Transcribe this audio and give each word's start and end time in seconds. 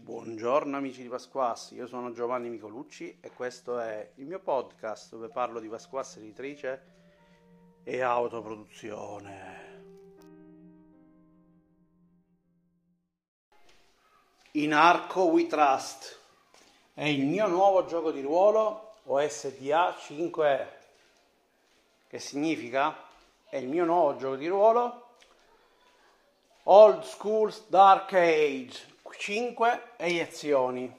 Buongiorno 0.00 0.76
amici 0.76 1.02
di 1.02 1.08
Pasquassi, 1.08 1.74
io 1.74 1.86
sono 1.86 2.12
Giovanni 2.12 2.48
Micolucci 2.48 3.18
e 3.20 3.30
questo 3.30 3.78
è 3.78 4.12
il 4.14 4.26
mio 4.26 4.38
podcast 4.38 5.10
dove 5.10 5.28
parlo 5.28 5.60
di 5.60 5.68
Pasquassi 5.68 6.18
editrice 6.20 6.82
e 7.84 8.00
autoproduzione. 8.00 9.66
In 14.52 14.72
Arco 14.72 15.24
We 15.24 15.46
Trust. 15.46 16.18
È 16.94 17.04
il 17.04 17.26
mio 17.26 17.46
nuovo 17.46 17.84
gioco 17.84 18.10
di 18.10 18.22
ruolo 18.22 18.94
OSDA 19.04 19.96
5E, 19.98 20.66
che 22.08 22.18
significa? 22.18 22.96
È 23.48 23.56
il 23.56 23.68
mio 23.68 23.84
nuovo 23.84 24.16
gioco 24.16 24.36
di 24.36 24.46
ruolo. 24.46 25.06
Old 26.64 27.02
School 27.02 27.54
Dark 27.68 28.12
Age 28.12 28.96
5 29.16 29.82
eiezioni. 29.96 30.92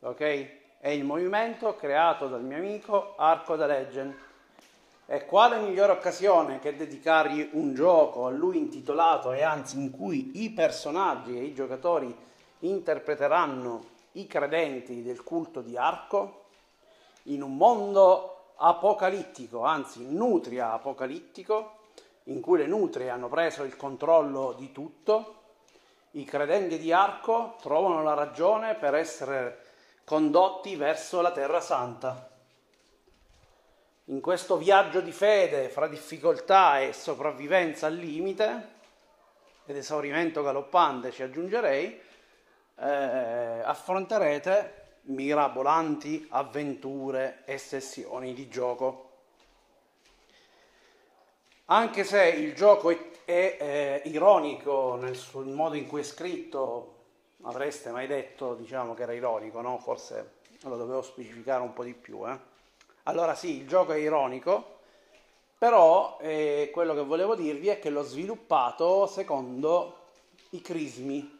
Ok? 0.00 0.48
È 0.78 0.88
il 0.88 1.04
movimento 1.04 1.74
creato 1.74 2.28
dal 2.28 2.42
mio 2.42 2.56
amico 2.56 3.14
Arco 3.16 3.56
da 3.56 3.66
Legend. 3.66 4.14
E 5.06 5.24
quale 5.24 5.58
migliore 5.58 5.92
occasione 5.92 6.58
che 6.58 6.74
dedicargli 6.74 7.50
un 7.52 7.74
gioco 7.74 8.26
a 8.26 8.30
lui 8.30 8.58
intitolato 8.58 9.32
e 9.32 9.42
anzi 9.42 9.78
in 9.78 9.90
cui 9.90 10.42
i 10.42 10.50
personaggi 10.50 11.36
e 11.36 11.44
i 11.44 11.54
giocatori 11.54 12.14
interpreteranno 12.60 13.84
i 14.12 14.26
credenti 14.26 15.02
del 15.02 15.22
culto 15.22 15.60
di 15.60 15.76
Arco 15.76 16.44
in 17.24 17.42
un 17.42 17.56
mondo 17.56 18.52
apocalittico, 18.56 19.62
anzi 19.62 20.04
nutria 20.06 20.72
apocalittico, 20.72 21.78
in 22.24 22.40
cui 22.40 22.58
le 22.58 22.66
nutrie 22.66 23.10
hanno 23.10 23.28
preso 23.28 23.62
il 23.62 23.76
controllo 23.76 24.54
di 24.56 24.72
tutto 24.72 25.34
i 26.16 26.24
credenti 26.24 26.78
di 26.78 26.92
Arco 26.92 27.56
trovano 27.60 28.02
la 28.02 28.14
ragione 28.14 28.74
per 28.74 28.94
essere 28.94 29.64
condotti 30.04 30.74
verso 30.74 31.20
la 31.20 31.30
Terra 31.30 31.60
Santa. 31.60 32.30
In 34.04 34.20
questo 34.20 34.56
viaggio 34.56 35.00
di 35.00 35.12
fede 35.12 35.68
fra 35.68 35.88
difficoltà 35.88 36.80
e 36.80 36.94
sopravvivenza 36.94 37.86
al 37.86 37.96
limite 37.96 38.74
ed 39.66 39.76
esaurimento 39.76 40.42
galoppante 40.42 41.10
ci 41.10 41.22
aggiungerei, 41.22 42.00
eh, 42.78 43.60
affronterete 43.64 44.84
mirabolanti 45.02 46.28
avventure 46.30 47.42
e 47.44 47.58
sessioni 47.58 48.32
di 48.32 48.48
gioco. 48.48 49.02
Anche 51.66 52.04
se 52.04 52.24
il 52.28 52.54
gioco 52.54 52.90
è, 52.90 52.98
è 53.26 53.56
eh, 54.04 54.08
ironico 54.08 54.94
nel 54.94 55.16
suo, 55.16 55.42
modo 55.42 55.74
in 55.74 55.88
cui 55.88 56.00
è 56.00 56.04
scritto, 56.04 56.94
avreste 57.42 57.90
mai 57.90 58.06
detto 58.06 58.54
diciamo, 58.54 58.94
che 58.94 59.02
era 59.02 59.12
ironico, 59.12 59.60
no? 59.60 59.78
Forse 59.78 60.34
lo 60.62 60.76
dovevo 60.76 61.02
specificare 61.02 61.60
un 61.60 61.72
po' 61.72 61.82
di 61.82 61.92
più. 61.92 62.24
Eh? 62.26 62.38
Allora 63.02 63.34
sì, 63.34 63.58
il 63.58 63.66
gioco 63.66 63.92
è 63.92 63.96
ironico, 63.96 64.78
però 65.58 66.18
eh, 66.20 66.70
quello 66.72 66.94
che 66.94 67.02
volevo 67.02 67.34
dirvi 67.34 67.66
è 67.66 67.80
che 67.80 67.90
l'ho 67.90 68.04
sviluppato 68.04 69.08
secondo 69.08 69.98
i 70.50 70.60
crismi. 70.60 71.38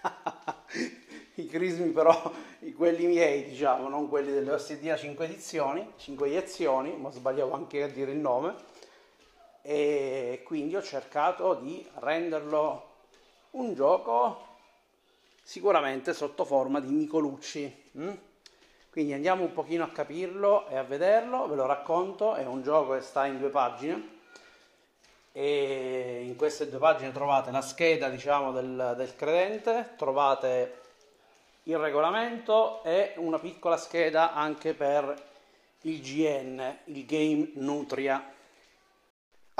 I 1.34 1.46
crismi 1.46 1.90
però, 1.90 2.32
quelli 2.74 3.06
miei, 3.06 3.44
diciamo, 3.44 3.88
non 3.88 4.08
quelli 4.08 4.32
delle 4.32 4.52
OSD 4.52 4.94
5 4.94 5.24
edizioni, 5.26 5.92
5 5.96 6.26
iniezioni, 6.26 6.96
ma 6.96 7.10
sbagliavo 7.10 7.52
anche 7.52 7.82
a 7.82 7.88
dire 7.88 8.12
il 8.12 8.18
nome 8.18 8.68
e 9.62 10.42
quindi 10.44 10.76
ho 10.76 10.82
cercato 10.82 11.54
di 11.54 11.86
renderlo 11.94 12.88
un 13.52 13.74
gioco 13.74 14.46
sicuramente 15.42 16.12
sotto 16.14 16.44
forma 16.44 16.80
di 16.80 16.90
Micolucci. 16.92 17.90
Mm? 17.98 18.12
Quindi 18.90 19.12
andiamo 19.12 19.44
un 19.44 19.52
pochino 19.52 19.84
a 19.84 19.90
capirlo 19.90 20.68
e 20.68 20.76
a 20.76 20.82
vederlo, 20.82 21.46
ve 21.46 21.54
lo 21.54 21.66
racconto, 21.66 22.34
è 22.34 22.44
un 22.44 22.62
gioco 22.62 22.94
che 22.94 23.00
sta 23.02 23.26
in 23.26 23.38
due 23.38 23.50
pagine 23.50 24.18
e 25.32 26.22
in 26.24 26.34
queste 26.34 26.68
due 26.68 26.78
pagine 26.78 27.12
trovate 27.12 27.52
la 27.52 27.60
scheda 27.60 28.08
diciamo 28.08 28.50
del, 28.50 28.94
del 28.96 29.14
credente, 29.14 29.90
trovate 29.96 30.78
il 31.64 31.78
regolamento 31.78 32.82
e 32.82 33.12
una 33.16 33.38
piccola 33.38 33.76
scheda 33.76 34.34
anche 34.34 34.74
per 34.74 35.28
il 35.82 36.00
GN, 36.00 36.78
il 36.86 37.06
Game 37.06 37.50
Nutria. 37.54 38.38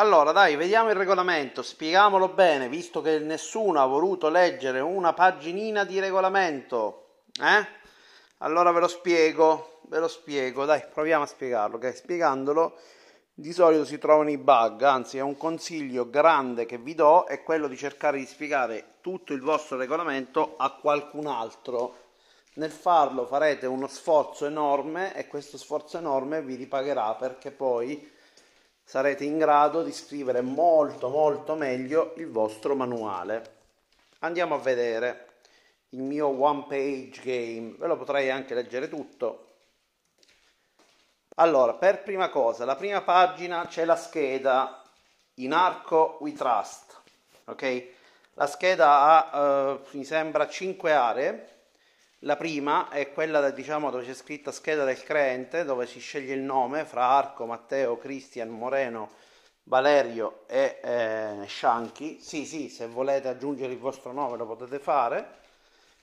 Allora, 0.01 0.33
dai, 0.33 0.57
vediamo 0.57 0.89
il 0.89 0.97
regolamento, 0.97 1.61
spieghiamolo 1.61 2.29
bene, 2.29 2.71
visto 2.71 3.03
che 3.03 3.19
nessuno 3.19 3.83
ha 3.83 3.85
voluto 3.85 4.31
leggere 4.31 4.81
una 4.81 5.13
paginina 5.13 5.85
di 5.85 6.01
regolamento. 6.01 7.25
Eh? 7.39 7.67
Allora 8.39 8.73
ve 8.73 8.81
lo 8.81 8.89
spiego, 8.89 9.83
ve 9.89 9.99
lo 9.99 10.09
spiego, 10.09 10.65
dai, 10.65 10.83
proviamo 10.91 11.25
a 11.25 11.27
spiegarlo, 11.27 11.77
che 11.77 11.93
spiegandolo 11.93 12.79
di 13.35 13.53
solito 13.53 13.85
si 13.85 13.99
trovano 13.99 14.31
i 14.31 14.39
bug, 14.39 14.81
anzi 14.85 15.19
è 15.19 15.21
un 15.21 15.37
consiglio 15.37 16.09
grande 16.09 16.65
che 16.65 16.79
vi 16.79 16.95
do 16.95 17.27
è 17.27 17.43
quello 17.43 17.69
di 17.69 17.77
cercare 17.77 18.17
di 18.17 18.25
spiegare 18.25 18.95
tutto 19.03 19.35
il 19.35 19.43
vostro 19.43 19.77
regolamento 19.77 20.55
a 20.57 20.71
qualcun 20.81 21.27
altro. 21.27 21.97
Nel 22.55 22.71
farlo 22.71 23.27
farete 23.27 23.67
uno 23.67 23.87
sforzo 23.87 24.47
enorme 24.47 25.15
e 25.15 25.27
questo 25.27 25.59
sforzo 25.59 25.99
enorme 25.99 26.41
vi 26.41 26.55
ripagherà 26.55 27.17
perché 27.17 27.51
poi 27.51 28.19
sarete 28.91 29.23
in 29.23 29.39
grado 29.39 29.85
di 29.85 29.93
scrivere 29.93 30.41
molto 30.41 31.11
molto 31.11 31.55
meglio 31.55 32.13
il 32.17 32.29
vostro 32.29 32.75
manuale. 32.75 33.59
Andiamo 34.19 34.57
a 34.57 34.59
vedere 34.59 35.29
il 35.91 36.01
mio 36.03 36.27
one 36.27 36.65
page 36.67 37.21
game, 37.23 37.77
ve 37.79 37.87
lo 37.87 37.97
potrei 37.97 38.31
anche 38.31 38.53
leggere 38.53 38.89
tutto. 38.89 39.47
Allora, 41.37 41.75
per 41.75 42.03
prima 42.03 42.31
cosa, 42.31 42.65
la 42.65 42.75
prima 42.75 43.01
pagina 43.03 43.65
c'è 43.69 43.85
la 43.85 43.95
scheda 43.95 44.83
in 45.35 45.53
arco 45.53 46.19
we 46.23 46.33
trust, 46.33 47.01
ok? 47.45 47.87
La 48.35 48.49
scheda 48.49 49.31
ha, 49.31 49.71
uh, 49.71 49.87
mi 49.93 50.05
sembra, 50.05 50.49
5 50.49 50.93
aree 50.93 51.60
la 52.25 52.37
prima 52.37 52.91
è 52.91 53.13
quella 53.13 53.51
diciamo, 53.51 53.91
dove 53.91 54.05
c'è 54.05 54.13
scritta 54.13 54.53
scheda 54.53 54.85
del 54.85 55.03
creente, 55.03 55.65
dove 55.65 55.87
si 55.87 56.01
sceglie 56.01 56.35
il 56.35 56.41
nome 56.41 56.85
fra 56.85 57.07
Arco, 57.07 57.47
Matteo, 57.47 57.97
Cristian, 57.97 58.51
Moreno, 58.51 59.13
Valerio 59.63 60.45
e 60.47 60.81
eh, 60.83 61.47
Scianchi. 61.47 62.21
Sì, 62.21 62.45
sì, 62.45 62.69
se 62.69 62.87
volete 62.89 63.29
aggiungere 63.29 63.73
il 63.73 63.79
vostro 63.79 64.13
nome 64.13 64.37
lo 64.37 64.45
potete 64.47 64.79
fare. 64.79 65.39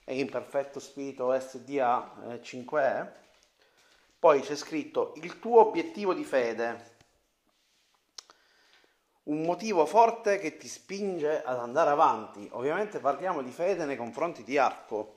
È 0.04 0.12
in 0.12 0.28
perfetto 0.30 0.80
spirito 0.80 1.38
SDA 1.40 2.14
eh, 2.30 2.42
5E. 2.42 3.12
Poi 4.18 4.42
c'è 4.42 4.56
scritto 4.56 5.14
il 5.18 5.40
tuo 5.40 5.68
obiettivo 5.68 6.16
di 6.16 6.24
fede. 6.24 6.96
Un 9.24 9.44
motivo 9.44 9.86
forte 9.86 10.40
che 10.40 10.58
ti 10.58 10.68
spinge 10.68 11.44
ad 11.44 11.60
andare 11.60 11.92
avanti. 11.92 12.50
Ovviamente 12.54 12.98
parliamo 13.00 13.44
di 13.44 13.52
fede 13.52 13.86
nei 13.86 13.98
confronti 13.98 14.44
di 14.44 14.58
Arco 14.58 15.17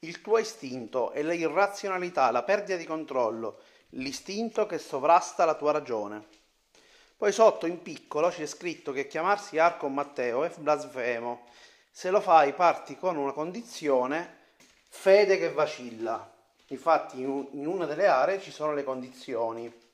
il 0.00 0.20
tuo 0.20 0.38
istinto 0.38 1.10
è 1.10 1.22
l'irrazionalità, 1.24 2.30
la 2.30 2.44
perdita 2.44 2.76
di 2.76 2.84
controllo, 2.84 3.58
l'istinto 3.90 4.64
che 4.64 4.78
sovrasta 4.78 5.44
la 5.44 5.54
tua 5.54 5.72
ragione. 5.72 6.24
Poi 7.16 7.32
sotto 7.32 7.66
in 7.66 7.82
piccolo 7.82 8.28
c'è 8.28 8.46
scritto 8.46 8.92
che 8.92 9.08
chiamarsi 9.08 9.58
Arco 9.58 9.88
Matteo 9.88 10.44
è 10.44 10.52
blasfemo. 10.56 11.46
Se 11.90 12.10
lo 12.10 12.20
fai 12.20 12.52
parti 12.52 12.96
con 12.96 13.16
una 13.16 13.32
condizione 13.32 14.36
fede 14.88 15.36
che 15.36 15.50
vacilla. 15.50 16.32
Infatti 16.68 17.20
in 17.20 17.66
una 17.66 17.86
delle 17.86 18.06
aree 18.06 18.40
ci 18.40 18.52
sono 18.52 18.74
le 18.74 18.84
condizioni 18.84 19.86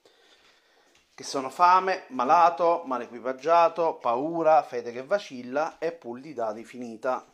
che 1.14 1.24
sono 1.24 1.48
fame, 1.48 2.04
malato, 2.08 2.82
malequipaggiato, 2.84 3.94
paura, 3.94 4.62
fede 4.64 4.92
che 4.92 5.02
vacilla 5.04 5.78
e 5.78 5.92
pool 5.92 6.20
di 6.20 6.34
dati 6.34 6.62
finita 6.64 7.24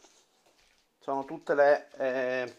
sono 1.10 1.25
tutte 1.25 1.55
le, 1.55 1.88
eh, 1.99 2.55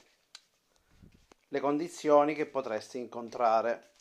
le 1.48 1.60
condizioni 1.62 2.36
che 2.36 2.46
potresti 2.46 2.98
incontrare. 2.98 3.92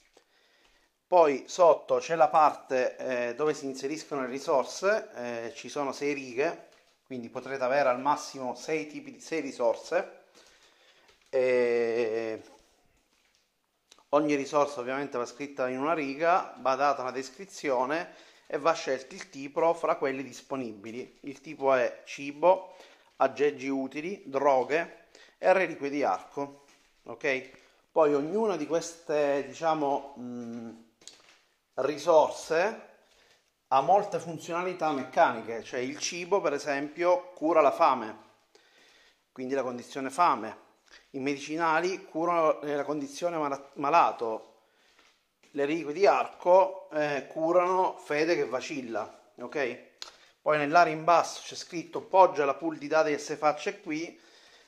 Poi 1.07 1.45
sotto 1.47 1.99
c'è 1.99 2.17
la 2.17 2.29
parte 2.29 2.97
eh, 2.97 3.35
dove 3.37 3.55
si 3.55 3.67
inseriscono 3.67 4.23
le 4.23 4.27
risorse, 4.27 5.11
eh, 5.15 5.53
ci 5.55 5.69
sono 5.69 5.93
sei 5.93 6.15
righe, 6.15 6.69
quindi 7.07 7.29
potrete 7.29 7.63
avere 7.63 7.91
al 7.91 8.01
massimo 8.01 8.57
sei 8.57 8.89
tipi 8.89 9.13
di 9.13 9.21
sei 9.21 9.41
risorse. 9.41 10.19
E 11.29 12.43
ogni 14.09 14.35
risorsa 14.35 14.81
ovviamente 14.81 15.17
va 15.17 15.27
scritta 15.27 15.69
in 15.69 15.79
una 15.79 15.95
riga, 15.95 16.55
va 16.59 16.75
data 16.75 17.03
una 17.03 17.13
descrizione 17.13 18.15
e 18.49 18.59
va 18.59 18.73
scelto 18.73 19.15
il 19.15 19.31
tipo 19.31 19.75
fra 19.75 19.95
quelli 19.95 20.25
disponibili. 20.25 21.19
Il 21.21 21.41
tipo 21.41 21.73
è 21.73 22.03
cibo, 22.05 22.75
aggeggi 23.21 23.69
utili, 23.69 24.23
droghe 24.27 25.07
e 25.39 25.53
reliquie 25.53 25.91
di 25.91 26.03
arco. 26.03 26.65
Ok? 27.05 27.51
Poi 27.93 28.15
ognuna 28.15 28.57
di 28.57 28.67
queste, 28.67 29.45
diciamo, 29.47 30.15
mh, 30.17 30.85
risorse 31.75 32.89
ha 33.69 33.81
molte 33.81 34.19
funzionalità 34.19 34.91
meccaniche, 34.93 35.63
cioè 35.63 35.81
il 35.81 35.99
cibo, 35.99 36.41
per 36.41 36.53
esempio, 36.53 37.31
cura 37.35 37.61
la 37.61 37.71
fame. 37.73 38.29
quindi 39.33 39.55
la 39.55 39.63
condizione 39.63 40.11
fame. 40.11 40.69
I 41.11 41.19
medicinali 41.21 42.05
curano 42.05 42.61
la 42.63 42.85
condizione 42.85 43.37
malato, 43.75 44.63
le 45.53 45.65
righe 45.65 45.93
di 45.93 46.07
arco 46.07 46.89
eh, 46.91 47.27
curano 47.29 47.97
fede 47.97 48.35
che 48.37 48.45
vacilla, 48.47 49.33
ok? 49.39 49.79
Poi 50.51 50.59
nell'area 50.59 50.93
in 50.93 51.05
basso 51.05 51.43
c'è 51.45 51.55
scritto 51.55 52.01
poggia 52.01 52.45
la 52.45 52.55
pool 52.55 52.77
di 52.77 52.89
dati 52.89 53.13
che 53.13 53.19
si 53.19 53.37
faccia 53.37 53.73
qui. 53.73 54.19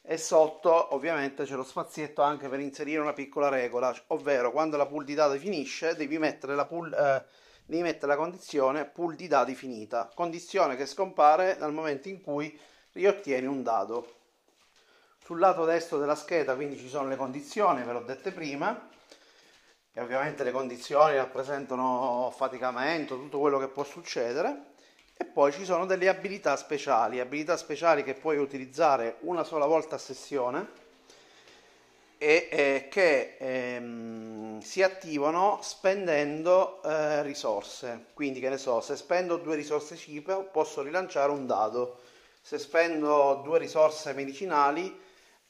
E 0.00 0.17
sotto 0.17 0.94
ovviamente 0.94 1.43
c'è 1.43 1.56
lo 1.56 1.64
spazietto 1.64 2.23
anche 2.23 2.49
per 2.49 2.61
inserire 2.61 3.00
una 3.00 3.12
piccola 3.12 3.49
regola, 3.49 3.93
ovvero 4.08 4.52
quando 4.52 4.76
la 4.76 4.87
pool 4.87 5.05
di 5.05 5.14
dati 5.14 5.38
finisce 5.38 5.96
devi 5.96 6.19
mettere 6.19 6.55
la, 6.55 6.67
pool, 6.67 6.93
eh, 6.93 7.25
devi 7.67 7.82
mettere 7.82 8.06
la 8.06 8.17
condizione 8.17 8.84
pool 8.84 9.17
di 9.17 9.26
dati 9.26 9.56
finita, 9.56 10.08
condizione 10.14 10.76
che 10.76 10.87
scompare 10.87 11.56
dal 11.56 11.73
momento 11.73 12.08
in 12.08 12.23
cui 12.23 12.56
riottieni 12.93 13.46
un 13.46 13.64
dado. 13.64 14.19
Sul 15.25 15.40
lato 15.40 15.64
destro 15.64 15.99
della 15.99 16.14
scheda 16.14 16.55
quindi 16.55 16.79
ci 16.79 16.88
sono 16.88 17.08
le 17.08 17.17
condizioni, 17.17 17.82
ve 17.82 17.90
l'ho 17.90 18.02
dette 18.02 18.31
prima, 18.31 18.88
e 19.93 20.00
ovviamente 20.00 20.44
le 20.44 20.52
condizioni 20.52 21.17
rappresentano 21.17 22.32
faticamento, 22.32 23.17
tutto 23.17 23.40
quello 23.40 23.58
che 23.58 23.67
può 23.67 23.82
succedere 23.82 24.70
e 25.22 25.24
poi 25.24 25.52
ci 25.52 25.64
sono 25.64 25.86
delle 25.86 26.08
abilità 26.08 26.56
speciali, 26.56 27.20
abilità 27.20 27.56
speciali 27.56 28.02
che 28.02 28.14
puoi 28.14 28.38
utilizzare 28.38 29.19
una 29.20 29.44
sola 29.44 29.66
volta 29.66 29.94
a 29.94 29.98
sessione 29.98 30.80
e 32.19 32.48
eh, 32.50 32.88
che 32.90 33.36
ehm, 33.38 34.60
si 34.60 34.82
attivano 34.82 35.60
spendendo 35.62 36.82
eh, 36.82 37.22
risorse. 37.22 38.06
Quindi 38.14 38.40
che 38.40 38.48
ne 38.48 38.58
so, 38.58 38.80
se 38.80 38.96
spendo 38.96 39.36
due 39.36 39.54
risorse 39.54 39.94
cibo 39.96 40.42
posso 40.42 40.82
rilanciare 40.82 41.30
un 41.30 41.46
dado, 41.46 42.00
se 42.40 42.58
spendo 42.58 43.42
due 43.44 43.60
risorse 43.60 44.12
medicinali 44.14 45.00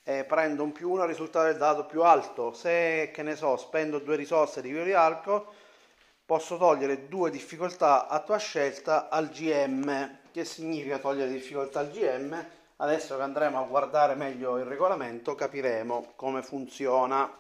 eh, 0.05 0.25
prendo 0.25 0.65
un 0.65 0.73
più 0.73 0.91
1 0.91 1.03
al 1.03 1.09
risultato 1.09 1.47
del 1.47 1.57
dado 1.57 1.87
più 1.87 2.03
alto. 2.03 2.53
Se, 2.53 3.11
che 3.11 3.23
ne 3.23 3.37
so, 3.37 3.57
spendo 3.57 4.01
due 4.01 4.17
risorse 4.17 4.61
di 4.61 4.71
via 4.71 5.01
arco, 5.01 5.55
posso 6.33 6.57
togliere 6.57 7.09
due 7.09 7.31
difficoltà 7.31 8.09
a 8.09 8.19
tua 8.21 8.39
scelta 8.39 9.11
al 9.11 9.29
GM. 9.29 10.21
Che 10.33 10.47
significa 10.47 10.97
togliere 10.97 11.31
difficoltà 11.31 11.81
al 11.81 11.91
GM? 11.91 12.47
Adesso 12.77 13.17
che 13.17 13.23
andremo 13.23 13.61
a 13.61 13.67
guardare 13.67 14.15
meglio 14.15 14.57
il 14.57 14.65
regolamento 14.65 15.35
capiremo 15.35 16.15
come 16.17 16.43
funziona. 16.43 17.31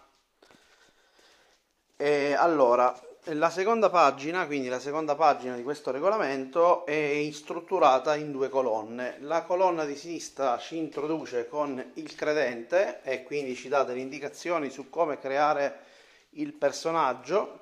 E 1.96 2.34
allora, 2.34 2.94
la 3.22 3.48
seconda 3.48 3.88
pagina, 3.88 4.44
quindi 4.44 4.68
la 4.68 4.78
seconda 4.78 5.14
pagina 5.14 5.56
di 5.56 5.62
questo 5.62 5.90
regolamento 5.90 6.84
è 6.84 7.26
strutturata 7.32 8.14
in 8.14 8.30
due 8.30 8.50
colonne. 8.50 9.16
La 9.20 9.40
colonna 9.44 9.86
di 9.86 9.96
sinistra 9.96 10.58
ci 10.58 10.76
introduce 10.76 11.48
con 11.48 11.82
il 11.94 12.14
credente 12.14 13.00
e 13.04 13.22
quindi 13.22 13.54
ci 13.54 13.68
dà 13.68 13.84
delle 13.84 14.00
indicazioni 14.00 14.68
su 14.68 14.90
come 14.90 15.18
creare 15.18 15.78
il 16.32 16.52
personaggio, 16.52 17.60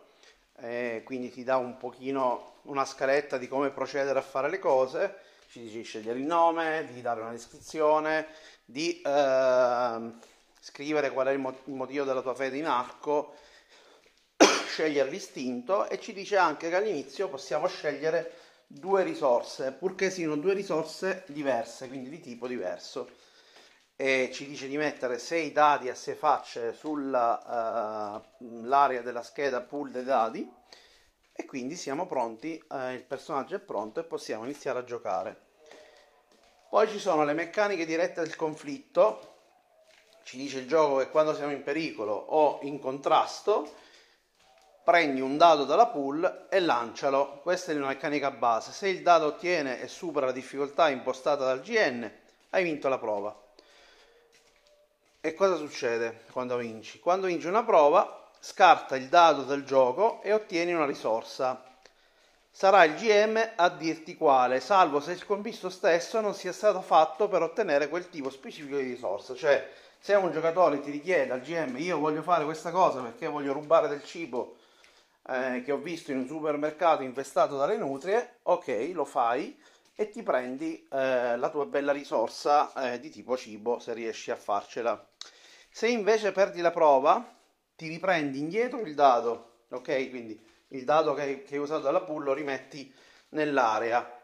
eh, 0.60 1.02
quindi 1.04 1.30
ti 1.30 1.44
dà 1.44 1.56
un 1.56 1.76
pochino 1.76 2.58
una 2.62 2.84
scaletta 2.84 3.38
di 3.38 3.48
come 3.48 3.70
procedere 3.70 4.18
a 4.18 4.22
fare 4.22 4.50
le 4.50 4.58
cose, 4.58 5.16
ci 5.50 5.60
dice 5.60 5.78
di 5.78 5.84
scegliere 5.84 6.18
il 6.18 6.26
nome, 6.26 6.88
di 6.92 7.00
dare 7.00 7.20
una 7.20 7.30
descrizione, 7.30 8.26
di 8.64 9.00
eh, 9.00 10.12
scrivere 10.60 11.10
qual 11.10 11.26
è 11.28 11.32
il 11.32 11.40
motivo 11.64 12.04
della 12.04 12.22
tua 12.22 12.34
fede 12.34 12.58
in 12.58 12.66
arco 12.66 13.34
scegliere 14.68 15.10
l'istinto 15.10 15.88
e 15.88 15.98
ci 16.00 16.12
dice 16.12 16.36
anche 16.36 16.68
che 16.68 16.76
all'inizio 16.76 17.28
possiamo 17.28 17.66
scegliere 17.66 18.32
due 18.66 19.02
risorse, 19.02 19.72
purché 19.72 20.10
siano 20.10 20.36
due 20.36 20.54
risorse 20.54 21.24
diverse, 21.26 21.88
quindi 21.88 22.08
di 22.08 22.20
tipo 22.20 22.46
diverso. 22.46 23.10
E 24.02 24.31
ci 24.32 24.47
dice 24.47 24.67
di 24.67 24.79
mettere 24.79 25.19
sei 25.19 25.52
dadi 25.52 25.91
a 25.91 25.94
sei 25.94 26.14
facce 26.14 26.73
sull'area 26.73 28.20
uh, 28.31 29.02
della 29.02 29.23
scheda 29.23 29.61
pool 29.61 29.91
dei 29.91 30.05
dadi 30.05 30.50
e 31.35 31.44
quindi 31.44 31.76
siamo 31.76 32.06
pronti, 32.06 32.58
uh, 32.70 32.93
il 32.93 33.02
personaggio 33.02 33.56
è 33.56 33.58
pronto 33.58 34.00
e 34.00 34.05
possiamo 34.05 34.44
iniziare 34.44 34.79
a 34.79 34.85
giocare. 34.85 35.38
Poi 36.70 36.88
ci 36.88 36.99
sono 36.99 37.25
le 37.25 37.35
meccaniche 37.35 37.85
dirette 37.85 38.23
del 38.23 38.37
conflitto, 38.37 39.35
ci 40.23 40.38
dice 40.38 40.61
il 40.61 40.67
gioco 40.67 40.96
che 40.96 41.11
quando 41.11 41.35
siamo 41.35 41.53
in 41.53 41.62
pericolo 41.62 42.14
o 42.14 42.61
in 42.62 42.79
contrasto 42.79 43.70
prendi 44.82 45.20
un 45.20 45.37
dado 45.37 45.64
dalla 45.67 45.88
pool 45.88 46.46
e 46.49 46.58
lancialo. 46.61 47.41
Questa 47.43 47.70
è 47.70 47.75
una 47.75 47.88
meccanica 47.88 48.31
base. 48.31 48.73
Se 48.73 48.88
il 48.88 49.03
dado 49.03 49.26
ottiene 49.26 49.79
e 49.79 49.88
supera 49.88 50.25
la 50.25 50.32
difficoltà 50.32 50.88
impostata 50.88 51.44
dal 51.44 51.61
GN, 51.61 52.11
hai 52.49 52.62
vinto 52.62 52.88
la 52.88 52.99
prova. 52.99 53.49
E 55.22 55.34
cosa 55.34 55.56
succede 55.56 56.22
quando 56.32 56.56
vinci? 56.56 56.99
Quando 56.99 57.26
vinci 57.26 57.46
una 57.46 57.62
prova, 57.62 58.26
scarta 58.40 58.96
il 58.96 59.08
dado 59.08 59.43
del 59.43 59.64
gioco 59.64 60.22
e 60.22 60.32
ottieni 60.32 60.72
una 60.72 60.87
risorsa. 60.87 61.62
Sarà 62.50 62.84
il 62.84 62.94
GM 62.94 63.52
a 63.56 63.69
dirti 63.69 64.17
quale, 64.17 64.61
salvo 64.61 64.99
se 64.99 65.12
il 65.12 65.26
combisto 65.26 65.69
stesso 65.69 66.22
non 66.22 66.32
sia 66.32 66.55
stato 66.55 66.81
fatto 66.81 67.28
per 67.28 67.43
ottenere 67.43 67.90
quel 67.90 68.08
tipo 68.08 68.31
specifico 68.31 68.78
di 68.78 68.84
risorsa. 68.84 69.34
Cioè, 69.34 69.70
se 69.99 70.14
un 70.14 70.32
giocatore 70.32 70.81
ti 70.81 70.90
richiede 70.90 71.34
al 71.34 71.43
GM 71.43 71.76
io 71.76 71.99
voglio 71.99 72.22
fare 72.22 72.44
questa 72.44 72.70
cosa 72.70 73.02
perché 73.02 73.28
voglio 73.28 73.52
rubare 73.52 73.88
del 73.88 74.02
cibo 74.02 74.56
eh, 75.28 75.61
che 75.62 75.70
ho 75.70 75.76
visto 75.76 76.12
in 76.12 76.17
un 76.17 76.26
supermercato 76.26 77.02
infestato 77.02 77.58
dalle 77.58 77.76
nutrie, 77.76 78.37
ok, 78.44 78.90
lo 78.94 79.05
fai 79.05 79.55
e 80.00 80.08
ti 80.08 80.23
prendi 80.23 80.88
eh, 80.91 81.37
la 81.37 81.50
tua 81.50 81.67
bella 81.67 81.93
risorsa 81.93 82.73
eh, 82.73 82.99
di 83.00 83.11
tipo 83.11 83.37
cibo 83.37 83.79
se 83.81 83.93
riesci 83.93 84.31
a 84.31 84.35
farcela. 84.35 85.06
Se 85.69 85.88
invece 85.88 86.32
perdi 86.32 86.62
la 86.62 86.70
prova, 86.70 87.37
ti 87.76 87.87
riprendi 87.87 88.38
indietro 88.38 88.81
il 88.81 88.94
dado, 88.94 89.64
ok? 89.69 90.08
Quindi 90.08 90.43
il 90.69 90.85
dado 90.85 91.12
che, 91.12 91.43
che 91.43 91.56
hai 91.56 91.61
usato 91.61 91.82
dalla 91.82 92.00
pool 92.00 92.25
lo 92.25 92.32
rimetti 92.32 92.91
nell'area. 93.31 94.23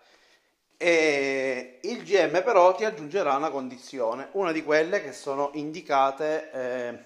E 0.78 1.80
il 1.82 2.04
GM 2.04 2.42
però 2.42 2.74
ti 2.74 2.86
aggiungerà 2.86 3.36
una 3.36 3.50
condizione, 3.50 4.30
una 4.32 4.52
di 4.52 4.62
quelle 4.62 5.02
che 5.02 5.12
sono 5.12 5.50
indicate 5.52 6.50
eh, 6.52 7.04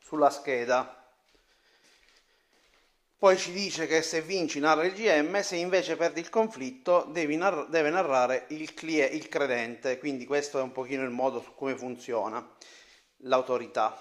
sulla 0.00 0.28
scheda 0.28 1.01
poi 3.22 3.38
ci 3.38 3.52
dice 3.52 3.86
che 3.86 4.02
se 4.02 4.20
vinci 4.20 4.58
narra 4.58 4.84
il 4.84 4.94
GM, 4.94 5.42
se 5.42 5.54
invece 5.54 5.94
perdi 5.94 6.18
il 6.18 6.28
conflitto 6.28 7.08
narr- 7.08 7.68
deve 7.68 7.88
narrare 7.88 8.46
il, 8.48 8.74
clie- 8.74 9.06
il 9.06 9.28
credente, 9.28 9.96
quindi 10.00 10.26
questo 10.26 10.58
è 10.58 10.62
un 10.62 10.72
pochino 10.72 11.04
il 11.04 11.10
modo 11.10 11.40
su 11.40 11.54
come 11.54 11.76
funziona 11.76 12.44
l'autorità. 13.18 13.96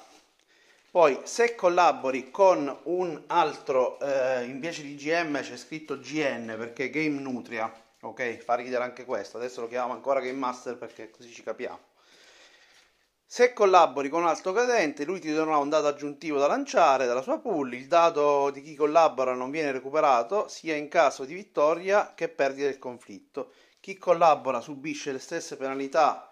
Poi 0.90 1.20
se 1.22 1.54
collabori 1.54 2.32
con 2.32 2.80
un 2.86 3.22
altro, 3.28 4.00
eh, 4.00 4.46
invece 4.46 4.82
di 4.82 4.96
GM 4.96 5.40
c'è 5.40 5.56
scritto 5.56 6.00
GN 6.00 6.56
perché 6.58 6.90
Game 6.90 7.22
Nutria, 7.22 7.72
ok? 8.00 8.38
Fa 8.38 8.56
ridere 8.56 8.84
anche 8.84 9.06
questo, 9.06 9.38
adesso 9.38 9.62
lo 9.62 9.68
chiamiamo 9.68 9.94
ancora 9.94 10.20
Game 10.20 10.40
Master 10.40 10.78
perché 10.78 11.12
così 11.12 11.32
ci 11.32 11.44
capiamo. 11.44 11.91
Se 13.34 13.54
collabori 13.54 14.10
con 14.10 14.24
un 14.24 14.28
altro 14.28 14.52
credente, 14.52 15.06
lui 15.06 15.22
ti 15.22 15.32
donerà 15.32 15.56
un 15.56 15.70
dato 15.70 15.88
aggiuntivo 15.88 16.38
da 16.38 16.48
lanciare 16.48 17.06
dalla 17.06 17.22
sua 17.22 17.40
pool. 17.40 17.74
Il 17.74 17.88
dato 17.88 18.50
di 18.50 18.62
chi 18.62 18.76
collabora 18.76 19.34
non 19.34 19.50
viene 19.52 19.72
recuperato 19.72 20.50
sia 20.50 20.76
in 20.76 20.90
caso 20.90 21.24
di 21.24 21.34
vittoria 21.34 22.12
che 22.14 22.28
perdita 22.28 22.68
del 22.68 22.78
conflitto. 22.78 23.54
Chi 23.80 23.98
collabora 23.98 24.60
subisce 24.60 25.14
le 25.14 25.20
stesse 25.20 25.56
penalità 25.56 26.30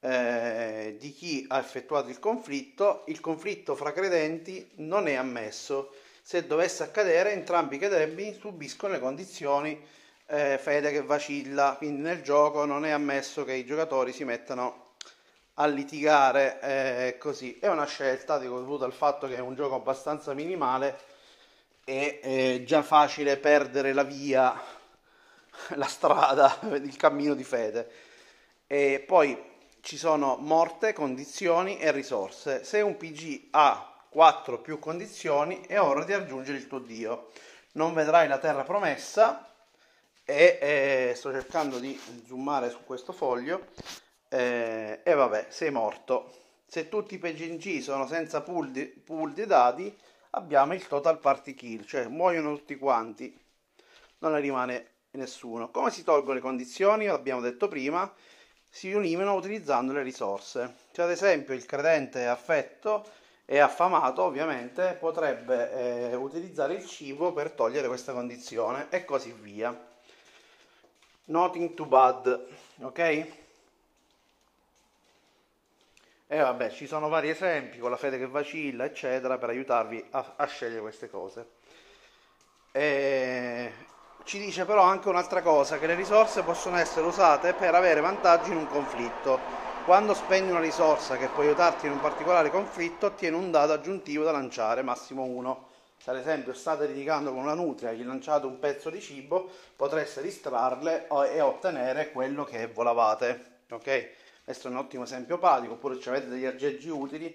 eh, 0.00 0.96
di 0.98 1.12
chi 1.12 1.44
ha 1.46 1.58
effettuato 1.58 2.08
il 2.08 2.18
conflitto. 2.18 3.02
Il 3.08 3.20
conflitto 3.20 3.74
fra 3.74 3.92
credenti 3.92 4.66
non 4.76 5.08
è 5.08 5.12
ammesso. 5.16 5.92
Se 6.22 6.46
dovesse 6.46 6.84
accadere, 6.84 7.32
entrambi 7.32 7.76
i 7.76 7.78
credenti 7.78 8.32
subiscono 8.40 8.94
le 8.94 8.98
condizioni 8.98 9.78
eh, 10.28 10.56
fede 10.56 10.90
che 10.90 11.02
vacilla. 11.02 11.74
Quindi 11.76 12.00
nel 12.00 12.22
gioco 12.22 12.64
non 12.64 12.86
è 12.86 12.92
ammesso 12.92 13.44
che 13.44 13.52
i 13.52 13.66
giocatori 13.66 14.10
si 14.14 14.24
mettano 14.24 14.83
a 15.54 15.66
litigare 15.66 16.60
eh, 16.60 17.18
così. 17.18 17.58
È 17.58 17.68
una 17.68 17.86
scelta 17.86 18.38
dovuta 18.38 18.84
al 18.84 18.92
fatto 18.92 19.26
che 19.26 19.36
è 19.36 19.40
un 19.40 19.54
gioco 19.54 19.74
abbastanza 19.74 20.34
minimale 20.34 20.98
e 21.84 22.20
è 22.20 22.62
già 22.64 22.82
facile 22.82 23.36
perdere 23.36 23.92
la 23.92 24.02
via, 24.02 24.58
la 25.74 25.86
strada, 25.86 26.58
il 26.72 26.96
cammino 26.96 27.34
di 27.34 27.44
fede. 27.44 27.90
E 28.66 29.04
poi 29.06 29.52
ci 29.80 29.96
sono 29.96 30.36
morte, 30.40 30.92
condizioni 30.92 31.78
e 31.78 31.92
risorse. 31.92 32.64
Se 32.64 32.80
un 32.80 32.96
PG 32.96 33.48
ha 33.50 33.92
4 34.08 34.60
più 34.60 34.78
condizioni 34.78 35.60
è 35.66 35.80
ora 35.80 36.04
di 36.04 36.12
aggiungere 36.12 36.58
il 36.58 36.66
tuo 36.66 36.78
dio. 36.78 37.30
Non 37.72 37.92
vedrai 37.92 38.28
la 38.28 38.38
terra 38.38 38.62
promessa 38.62 39.48
e 40.24 40.58
eh, 40.60 41.14
sto 41.14 41.30
cercando 41.32 41.78
di 41.78 42.00
zoomare 42.26 42.70
su 42.70 42.78
questo 42.84 43.12
foglio 43.12 43.66
eh, 44.28 45.00
e 45.02 45.14
vabbè, 45.14 45.46
sei 45.48 45.70
morto. 45.70 46.32
Se 46.66 46.88
tutti 46.88 47.14
i 47.14 47.18
PNG 47.18 47.80
sono 47.80 48.06
senza 48.06 48.40
pool 48.40 48.70
di, 48.70 48.84
pool 48.86 49.32
di 49.32 49.46
dati, 49.46 49.96
abbiamo 50.30 50.74
il 50.74 50.86
total 50.86 51.18
party 51.18 51.54
kill, 51.54 51.84
cioè 51.84 52.06
muoiono 52.06 52.56
tutti 52.56 52.76
quanti, 52.76 53.38
non 54.18 54.32
ne 54.32 54.40
rimane 54.40 54.88
nessuno. 55.12 55.70
Come 55.70 55.90
si 55.90 56.02
tolgono 56.02 56.34
le 56.34 56.40
condizioni? 56.40 57.06
L'abbiamo 57.06 57.40
detto 57.40 57.68
prima, 57.68 58.12
si 58.68 58.90
eliminano 58.90 59.36
utilizzando 59.36 59.92
le 59.92 60.02
risorse. 60.02 60.74
Cioè, 60.92 61.04
ad 61.04 61.12
esempio, 61.12 61.54
il 61.54 61.64
credente 61.64 62.26
affetto 62.26 63.06
e 63.46 63.58
affamato 63.58 64.22
ovviamente 64.22 64.96
potrebbe 64.98 66.10
eh, 66.10 66.14
utilizzare 66.14 66.74
il 66.74 66.86
cibo 66.86 67.32
per 67.32 67.50
togliere 67.50 67.88
questa 67.88 68.12
condizione 68.12 68.86
e 68.90 69.04
così 69.04 69.32
via. 69.32 69.92
Nothing 71.26 71.74
too 71.74 71.86
bad, 71.86 72.46
ok? 72.80 73.43
E 76.26 76.38
vabbè, 76.40 76.70
ci 76.70 76.86
sono 76.86 77.08
vari 77.08 77.28
esempi 77.28 77.78
con 77.78 77.90
la 77.90 77.96
fede 77.96 78.18
che 78.18 78.26
vacilla, 78.26 78.84
eccetera, 78.84 79.36
per 79.36 79.50
aiutarvi 79.50 80.04
a, 80.10 80.32
a 80.36 80.46
scegliere 80.46 80.80
queste 80.80 81.10
cose. 81.10 81.48
E 82.72 83.72
ci 84.24 84.38
dice 84.38 84.64
però 84.64 84.82
anche 84.82 85.08
un'altra 85.08 85.42
cosa, 85.42 85.78
che 85.78 85.86
le 85.86 85.94
risorse 85.94 86.42
possono 86.42 86.78
essere 86.78 87.06
usate 87.06 87.52
per 87.52 87.74
avere 87.74 88.00
vantaggi 88.00 88.50
in 88.50 88.56
un 88.56 88.66
conflitto. 88.66 89.38
Quando 89.84 90.14
spendi 90.14 90.50
una 90.50 90.60
risorsa 90.60 91.18
che 91.18 91.28
può 91.28 91.42
aiutarti 91.42 91.84
in 91.86 91.92
un 91.92 92.00
particolare 92.00 92.50
conflitto, 92.50 93.06
ottieni 93.06 93.36
un 93.36 93.50
dato 93.50 93.72
aggiuntivo 93.72 94.24
da 94.24 94.32
lanciare, 94.32 94.80
massimo 94.80 95.24
1. 95.24 95.68
Se 95.98 96.10
ad 96.10 96.16
esempio 96.16 96.54
state 96.54 96.86
litigando 96.86 97.32
con 97.32 97.42
una 97.42 97.54
nutria 97.54 97.90
e 97.90 97.96
gli 97.96 98.04
lanciate 98.04 98.46
un 98.46 98.58
pezzo 98.58 98.88
di 98.88 99.00
cibo, 99.00 99.50
potreste 99.76 100.22
distrarle 100.22 101.06
e 101.30 101.40
ottenere 101.42 102.10
quello 102.10 102.44
che 102.44 102.66
volavate. 102.66 103.58
Ok? 103.70 104.10
Questo 104.44 104.68
è 104.68 104.70
un 104.70 104.76
ottimo 104.76 105.04
esempio 105.04 105.38
pratico, 105.38 105.72
oppure 105.72 105.98
se 105.98 106.10
avete 106.10 106.28
degli 106.28 106.44
aggeggi 106.44 106.90
utili, 106.90 107.34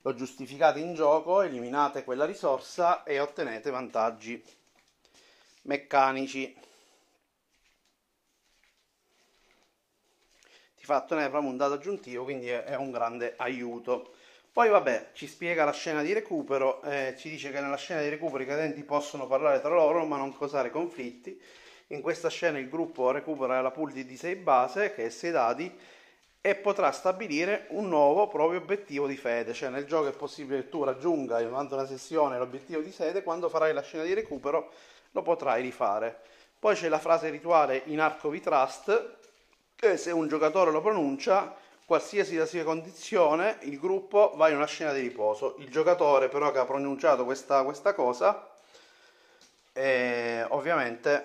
lo 0.00 0.14
giustificate 0.14 0.78
in 0.78 0.94
gioco, 0.94 1.42
eliminate 1.42 2.02
quella 2.02 2.24
risorsa 2.24 3.02
e 3.02 3.20
ottenete 3.20 3.68
vantaggi 3.68 4.42
meccanici. 5.62 6.56
Di 10.74 10.84
fatto 10.84 11.14
ne 11.14 11.24
avremo 11.24 11.48
un 11.48 11.58
dato 11.58 11.74
aggiuntivo, 11.74 12.24
quindi 12.24 12.48
è 12.48 12.74
un 12.76 12.90
grande 12.90 13.34
aiuto. 13.36 14.14
Poi 14.50 14.70
vabbè, 14.70 15.10
ci 15.12 15.26
spiega 15.26 15.66
la 15.66 15.72
scena 15.72 16.00
di 16.00 16.14
recupero, 16.14 16.80
eh, 16.84 17.14
ci 17.18 17.28
dice 17.28 17.50
che 17.50 17.60
nella 17.60 17.76
scena 17.76 18.00
di 18.00 18.08
recupero 18.08 18.42
i 18.42 18.46
cadenti 18.46 18.82
possono 18.82 19.26
parlare 19.26 19.60
tra 19.60 19.74
loro 19.74 20.06
ma 20.06 20.16
non 20.16 20.34
causare 20.34 20.70
conflitti. 20.70 21.38
In 21.88 22.00
questa 22.00 22.30
scena 22.30 22.58
il 22.58 22.70
gruppo 22.70 23.10
recupera 23.10 23.60
la 23.60 23.70
pool 23.70 23.92
di 23.92 24.16
6 24.16 24.36
base, 24.36 24.94
che 24.94 25.04
è 25.04 25.08
6 25.10 25.30
dadi, 25.30 25.78
e 26.46 26.54
potrà 26.54 26.92
stabilire 26.92 27.66
un 27.70 27.88
nuovo 27.88 28.28
proprio 28.28 28.60
obiettivo 28.60 29.08
di 29.08 29.16
fede, 29.16 29.52
cioè 29.52 29.68
nel 29.68 29.84
gioco 29.84 30.06
è 30.06 30.12
possibile 30.12 30.60
che 30.60 30.68
tu 30.68 30.84
raggiunga 30.84 31.42
durante 31.42 31.74
una 31.74 31.86
sessione 31.86 32.38
l'obiettivo 32.38 32.80
di 32.82 32.92
fede, 32.92 33.24
quando 33.24 33.48
farai 33.48 33.74
la 33.74 33.82
scena 33.82 34.04
di 34.04 34.14
recupero 34.14 34.70
lo 35.10 35.22
potrai 35.22 35.60
rifare. 35.60 36.16
Poi 36.56 36.76
c'è 36.76 36.88
la 36.88 37.00
frase 37.00 37.30
rituale 37.30 37.82
in 37.86 37.98
Arco 37.98 38.28
vi 38.28 38.40
Trust, 38.40 39.16
che 39.74 39.96
se 39.96 40.12
un 40.12 40.28
giocatore 40.28 40.70
lo 40.70 40.80
pronuncia, 40.80 41.52
qualsiasi 41.84 42.40
sia 42.46 42.62
condizione, 42.62 43.58
il 43.62 43.80
gruppo 43.80 44.34
va 44.36 44.48
in 44.48 44.54
una 44.54 44.66
scena 44.66 44.92
di 44.92 45.00
riposo. 45.00 45.56
Il 45.58 45.68
giocatore 45.68 46.28
però 46.28 46.52
che 46.52 46.60
ha 46.60 46.64
pronunciato 46.64 47.24
questa, 47.24 47.64
questa 47.64 47.92
cosa, 47.92 48.48
eh, 49.72 50.46
ovviamente 50.50 51.24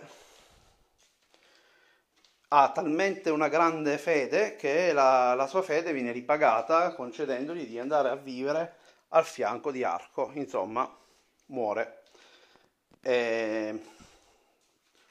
ha 2.53 2.69
talmente 2.71 3.29
una 3.29 3.47
grande 3.47 3.97
fede 3.97 4.57
che 4.57 4.91
la, 4.91 5.33
la 5.35 5.47
sua 5.47 5.61
fede 5.61 5.93
viene 5.93 6.11
ripagata 6.11 6.93
concedendogli 6.93 7.65
di 7.65 7.79
andare 7.79 8.09
a 8.09 8.15
vivere 8.15 8.75
al 9.09 9.23
fianco 9.23 9.71
di 9.71 9.85
Arco. 9.85 10.31
Insomma, 10.33 10.89
muore. 11.47 12.03
E 12.99 13.81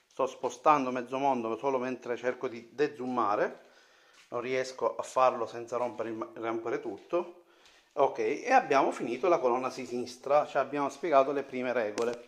sto 0.07 0.27
spostando 0.27 0.91
mezzo 0.91 1.17
mondo 1.17 1.57
solo 1.57 1.79
mentre 1.79 2.19
cerco 2.19 2.47
di 2.47 2.69
dezoomare. 2.73 3.69
Non 4.29 4.43
riesco 4.43 4.97
a 4.97 5.03
farlo 5.03 5.47
senza 5.47 5.79
rompere, 5.79 6.15
rompere 6.35 6.81
tutto. 6.81 7.45
Ok 7.95 8.19
e 8.19 8.53
abbiamo 8.53 8.93
finito 8.93 9.29
la 9.29 9.39
colonna 9.39 9.71
sinistra. 9.71 10.47
Ci 10.47 10.59
abbiamo 10.59 10.91
spiegato 10.91 11.33
le 11.33 11.43
prime 11.43 11.73
regole. 11.73 12.23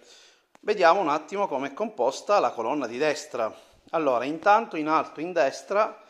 Vediamo 0.60 1.00
un 1.00 1.10
attimo 1.10 1.48
come 1.48 1.68
è 1.68 1.74
composta 1.74 2.40
la 2.40 2.52
colonna 2.52 2.86
di 2.86 2.96
destra 2.96 3.70
allora 3.90 4.24
intanto 4.24 4.76
in 4.76 4.88
alto 4.88 5.20
in 5.20 5.32
destra 5.32 6.02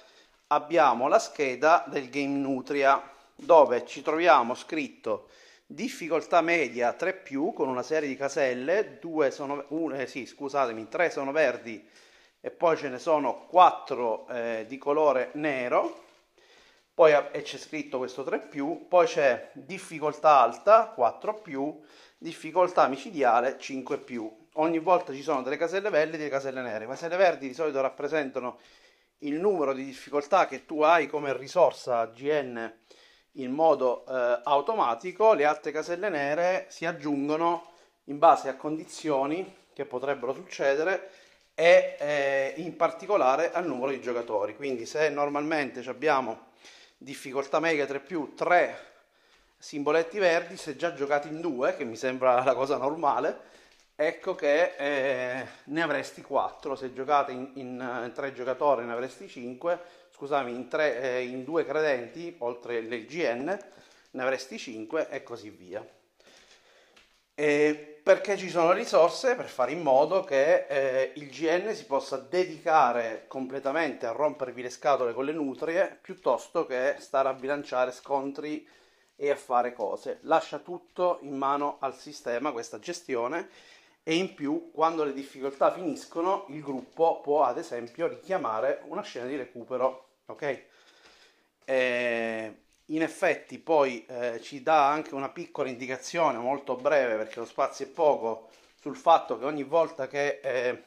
abbiamo 0.49 1.09
la 1.09 1.19
scheda 1.19 1.85
del 1.89 2.11
game 2.11 2.39
nutria 2.39 3.03
dove 3.35 3.85
ci 3.87 4.03
troviamo 4.03 4.55
scritto 4.55 5.29
difficoltà 5.73 6.41
media 6.43 6.93
3 6.93 7.15
più 7.15 7.53
con 7.53 7.69
una 7.69 7.83
serie 7.83 8.09
di 8.09 8.17
caselle, 8.17 8.99
sono, 9.31 9.65
un, 9.69 9.95
eh, 9.95 10.07
sì, 10.07 10.27
scusatemi, 10.27 10.89
3 10.89 11.11
sono 11.11 11.33
verdi 11.33 11.85
e 12.41 12.51
poi 12.51 12.77
ce 12.77 12.89
ne 12.89 12.99
sono 12.99 13.47
4 13.47 14.29
eh, 14.29 14.65
di 14.69 14.77
colore 14.77 15.31
nero, 15.35 16.05
poi 16.93 17.13
e 17.13 17.43
c'è 17.43 17.57
scritto 17.57 17.99
questo 17.99 18.23
3 18.23 18.41
più, 18.41 18.87
poi 18.89 19.07
c'è 19.07 19.51
difficoltà 19.55 20.41
alta 20.41 20.87
4 20.95 21.41
più, 21.41 21.81
difficoltà 22.19 22.87
micidiale 22.89 23.59
5 23.59 23.99
più. 23.99 24.42
Ogni 24.57 24.81
volta 24.81 25.15
ci 25.15 25.23
sono 25.23 25.41
delle 25.43 25.57
caselle 25.57 25.89
verdi 25.89 26.17
e 26.17 26.19
delle 26.19 26.31
caselle 26.31 26.61
nere. 26.61 26.81
Le 26.81 26.87
caselle 26.87 27.17
verdi 27.17 27.49
di 27.49 27.55
solito 27.55 27.81
rappresentano 27.81 28.59
il 29.19 29.35
numero 29.35 29.73
di 29.73 29.85
difficoltà 29.85 30.47
che 30.47 30.67
tu 30.67 30.83
hai 30.83 31.07
come 31.07 31.35
risorsa 31.35 32.05
GN 32.07 32.81
in 33.37 33.51
modo 33.51 34.05
eh, 34.07 34.41
automatico, 34.45 35.33
le 35.33 35.47
altre 35.47 35.71
caselle 35.71 36.11
nere 36.11 36.67
si 36.69 36.85
aggiungono 36.85 37.71
in 38.05 38.19
base 38.19 38.51
a 38.51 38.57
condizioni 38.57 39.57
che 39.73 39.87
potrebbero 39.87 40.35
succedere 40.35 41.09
e 41.55 41.97
eh, 41.99 42.55
in 42.57 42.77
particolare 42.77 43.53
al 43.53 43.67
numero 43.67 43.91
di 43.91 44.03
giocatori. 44.03 44.55
Quindi 44.55 44.85
se 44.85 45.09
normalmente 45.09 45.81
abbiamo 45.89 46.51
difficoltà 46.99 47.59
mega 47.59 47.87
3 47.87 48.01
più 48.01 48.35
3 48.35 48.91
simboletti 49.57 50.19
verdi, 50.19 50.59
se 50.59 50.77
già 50.77 50.93
giocati 50.93 51.29
in 51.29 51.41
due, 51.41 51.75
che 51.75 51.85
mi 51.85 51.97
sembra 51.97 52.43
la 52.43 52.55
cosa 52.55 52.77
normale, 52.77 53.61
ecco 54.07 54.35
che 54.35 54.75
eh, 54.77 55.47
ne 55.65 55.83
avresti 55.83 56.23
4, 56.23 56.77
se 56.77 56.93
giocate 56.93 57.33
in, 57.33 57.51
in, 57.55 58.03
in 58.05 58.13
3 58.15 58.33
giocatori 58.33 58.85
ne 58.85 58.93
avresti 58.93 59.29
5 59.29 60.01
scusami, 60.23 60.55
in, 60.55 60.69
tre, 60.69 61.01
eh, 61.01 61.25
in 61.25 61.43
due 61.43 61.65
credenti, 61.67 62.37
oltre 62.39 62.77
il 62.77 63.07
GN, 63.07 63.59
ne 64.13 64.23
avresti 64.23 64.57
5 64.57 65.09
e 65.09 65.25
così 65.25 65.51
via. 65.51 65.85
E 67.35 68.01
perché 68.01 68.37
ci 68.37 68.49
sono 68.49 68.71
risorse 68.71 69.35
per 69.35 69.47
fare 69.47 69.73
in 69.73 69.83
modo 69.83 70.23
che 70.23 70.67
eh, 70.69 71.13
il 71.17 71.29
GN 71.29 71.75
si 71.75 71.87
possa 71.87 72.19
dedicare 72.19 73.25
completamente 73.27 74.07
a 74.07 74.13
rompervi 74.13 74.63
le 74.63 74.71
scatole 74.71 75.13
con 75.13 75.25
le 75.25 75.33
nutrie 75.33 75.99
piuttosto 76.01 76.67
che 76.67 76.97
stare 76.99 77.29
a 77.29 77.35
bilanciare 77.35 77.91
scontri 77.91 78.65
e 79.17 79.31
a 79.31 79.37
fare 79.37 79.73
cose. 79.73 80.19
Lascia 80.23 80.59
tutto 80.59 81.19
in 81.23 81.37
mano 81.37 81.79
al 81.81 81.97
sistema, 81.97 82.53
questa 82.53 82.79
gestione, 82.79 83.49
e 84.05 84.17
in 84.17 84.35
più 84.35 84.71
quando 84.73 85.05
le 85.05 85.13
difficoltà 85.13 85.73
finiscono 85.73 86.47
il 86.49 86.61
gruppo 86.61 87.21
può 87.21 87.45
ad 87.45 87.59
esempio 87.59 88.09
richiamare 88.09 88.83
una 88.87 89.03
scena 89.03 89.27
di 89.27 89.37
recupero 89.37 90.09
ok? 90.27 90.65
E 91.65 92.57
in 92.87 93.03
effetti 93.03 93.59
poi 93.59 94.05
eh, 94.07 94.41
ci 94.43 94.63
dà 94.63 94.89
anche 94.89 95.15
una 95.15 95.29
piccola 95.29 95.69
indicazione 95.69 96.39
molto 96.39 96.75
breve 96.77 97.17
perché 97.17 97.39
lo 97.39 97.47
spazio 97.47 97.87
è 97.87 97.89
poco 97.89 98.51
sul 98.81 98.97
fatto 98.97 99.39
che 99.39 99.45
ogni 99.45 99.63
volta 99.63 100.09
che 100.09 100.41
eh, 100.43 100.83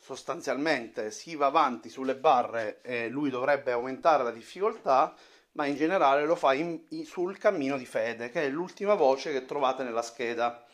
sostanzialmente 0.00 1.12
si 1.12 1.36
va 1.36 1.46
avanti 1.46 1.88
sulle 1.88 2.16
barre 2.16 2.80
eh, 2.82 3.08
lui 3.08 3.30
dovrebbe 3.30 3.70
aumentare 3.70 4.24
la 4.24 4.32
difficoltà 4.32 5.14
ma 5.52 5.66
in 5.66 5.76
generale 5.76 6.24
lo 6.24 6.34
fa 6.34 6.54
in, 6.54 6.80
in, 6.90 7.06
sul 7.06 7.38
cammino 7.38 7.78
di 7.78 7.86
fede 7.86 8.30
che 8.30 8.42
è 8.42 8.48
l'ultima 8.48 8.94
voce 8.94 9.32
che 9.32 9.44
trovate 9.44 9.84
nella 9.84 10.02
scheda 10.02 10.64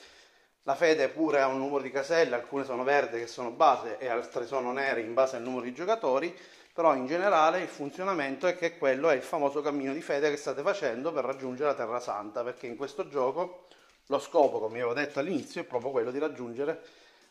la 0.65 0.75
fede 0.75 1.09
pure 1.09 1.41
ha 1.41 1.47
un 1.47 1.59
numero 1.59 1.83
di 1.83 1.91
caselle, 1.91 2.35
alcune 2.35 2.65
sono 2.65 2.85
verdi 2.85 3.19
che 3.19 3.27
sono 3.27 3.51
base 3.51 3.99
e 3.99 4.09
altre 4.09 4.47
sono 4.47 4.73
nere 4.73 5.01
in 5.01 5.13
base 5.13 5.37
al 5.37 5.43
numero 5.43 5.65
di 5.65 5.75
giocatori, 5.75 6.35
però 6.73 6.95
in 6.95 7.07
generale 7.07 7.61
il 7.61 7.69
funzionamento 7.69 8.47
è 8.47 8.57
che 8.57 8.79
quello 8.79 9.11
è 9.11 9.15
il 9.15 9.23
famoso 9.23 9.61
cammino 9.61 9.93
di 9.93 10.01
fede 10.01 10.31
che 10.31 10.37
state 10.37 10.63
facendo 10.63 11.13
per 11.13 11.25
raggiungere 11.25 11.69
la 11.69 11.75
Terra 11.75 12.01
Santa, 12.01 12.43
perché 12.43 12.67
in 12.67 12.77
questo 12.77 13.09
gioco 13.09 13.67
lo 14.07 14.19
scopo, 14.19 14.59
come 14.59 14.79
avevo 14.79 14.95
detto 14.95 15.19
all'inizio, 15.19 15.61
è 15.61 15.65
proprio 15.65 15.91
quello 15.91 16.11
di 16.11 16.19
raggiungere 16.19 16.83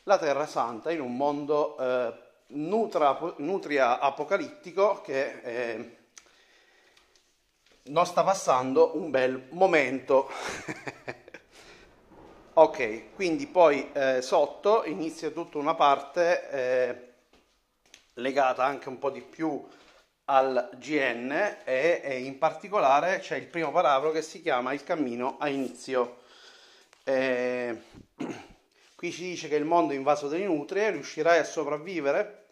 la 0.04 0.18
Terra 0.20 0.46
Santa 0.46 0.92
in 0.92 1.02
un 1.02 1.16
mondo 1.16 1.78
eh, 1.80 2.14
nutra, 2.48 3.18
nutria 3.38 4.00
apocalittico 4.00 5.02
che 5.02 5.40
eh, 5.42 5.98
non 7.86 8.06
sta 8.06 8.24
passando 8.24 8.96
un 8.96 9.10
bel 9.10 9.48
momento. 9.50 10.30
Ok, 12.56 13.16
quindi 13.16 13.48
poi 13.48 13.92
eh, 13.94 14.22
sotto 14.22 14.84
inizia 14.86 15.32
tutta 15.32 15.58
una 15.58 15.74
parte 15.74 16.50
eh, 16.50 17.14
legata 18.16 18.64
anche 18.64 18.90
un 18.90 19.00
po' 19.00 19.10
di 19.10 19.22
più 19.22 19.66
al 20.26 20.70
GN 20.76 21.32
e, 21.64 22.02
e, 22.04 22.20
in 22.20 22.38
particolare 22.38 23.20
c'è 23.20 23.38
il 23.38 23.48
primo 23.48 23.72
paragrafo 23.72 24.12
che 24.12 24.22
si 24.22 24.42
chiama 24.42 24.74
Il 24.74 24.84
cammino 24.84 25.38
a 25.40 25.50
inizio. 25.50 26.22
Eh, 27.04 27.82
qui 28.96 29.12
ci 29.12 29.24
dice 29.24 29.48
che 29.48 29.56
il 29.56 29.66
mondo 29.66 29.94
è 29.94 29.96
invaso 29.96 30.28
dalle 30.28 30.46
nutrie, 30.46 30.92
riuscirai 30.92 31.40
a 31.40 31.44
sopravvivere 31.44 32.44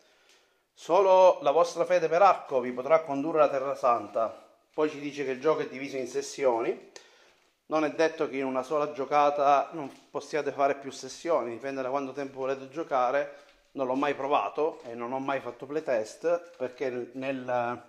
Solo 0.74 1.38
la 1.44 1.52
vostra 1.52 1.86
fede 1.86 2.08
per 2.08 2.24
arco 2.24 2.60
vi 2.60 2.72
potrà 2.72 3.02
condurre 3.02 3.42
alla 3.42 3.52
Terra 3.52 3.76
Santa. 3.76 4.50
Poi 4.74 4.90
ci 4.90 5.00
dice 5.00 5.24
che 5.24 5.30
il 5.30 5.40
gioco 5.40 5.62
è 5.62 5.68
diviso 5.68 5.98
in 5.98 6.08
sessioni. 6.08 6.90
Non 7.72 7.86
è 7.86 7.92
detto 7.92 8.28
che 8.28 8.36
in 8.36 8.44
una 8.44 8.64
sola 8.64 8.92
giocata 8.92 9.70
non 9.72 9.90
possiate 10.12 10.52
fare 10.52 10.76
più 10.76 10.92
sessioni, 10.92 11.52
dipende 11.52 11.82
da 11.82 11.90
quanto 11.90 12.12
tempo 12.12 12.40
volete 12.40 12.68
giocare. 12.68 13.38
Non 13.72 13.88
l'ho 13.88 13.96
mai 13.96 14.14
provato 14.14 14.82
e 14.84 14.94
non 14.94 15.14
ho 15.14 15.20
mai 15.20 15.40
fatto 15.40 15.66
playtest 15.66 16.58
perché 16.58 17.12
nel, 17.14 17.82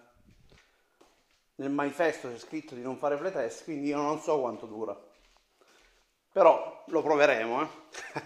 nel 1.57 1.71
manifesto 1.71 2.29
c'è 2.31 2.39
scritto 2.39 2.77
di 2.77 2.83
non 2.83 2.97
fare 2.97 3.17
playtest, 3.17 3.65
quindi 3.65 3.89
io 3.89 3.97
non 3.97 4.21
so 4.21 4.39
quanto 4.39 4.67
dura. 4.67 4.97
Però 6.31 6.85
lo 6.87 7.03
proveremo. 7.03 7.63
Eh? 7.63 7.67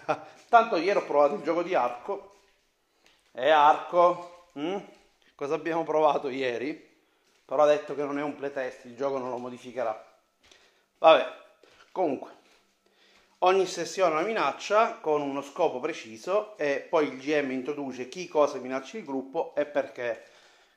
Tanto 0.49 0.75
ieri 0.75 0.99
ho 0.99 1.05
provato 1.05 1.33
il 1.33 1.41
gioco 1.41 1.63
di 1.63 1.73
arco. 1.73 2.35
E 3.31 3.49
arco, 3.49 4.49
hm? 4.53 4.77
cosa 5.33 5.55
abbiamo 5.55 5.83
provato 5.83 6.29
ieri? 6.29 6.75
Però 7.45 7.63
ha 7.63 7.65
detto 7.65 7.95
che 7.95 8.03
non 8.03 8.19
è 8.19 8.21
un 8.21 8.35
playtest, 8.35 8.85
il 8.85 8.95
gioco 8.95 9.17
non 9.17 9.31
lo 9.31 9.37
modificherà. 9.39 10.05
Vabbè, 10.99 11.45
comunque, 11.97 12.29
ogni 13.39 13.65
sessione 13.65 14.11
è 14.11 14.13
una 14.13 14.27
minaccia 14.27 14.99
con 15.01 15.19
uno 15.19 15.41
scopo 15.41 15.79
preciso 15.79 16.55
e 16.55 16.85
poi 16.87 17.07
il 17.07 17.17
GM 17.17 17.49
introduce 17.49 18.07
chi 18.07 18.27
cosa 18.27 18.59
minaccia 18.59 18.97
il 18.97 19.03
gruppo 19.03 19.55
e 19.55 19.65
perché. 19.65 20.23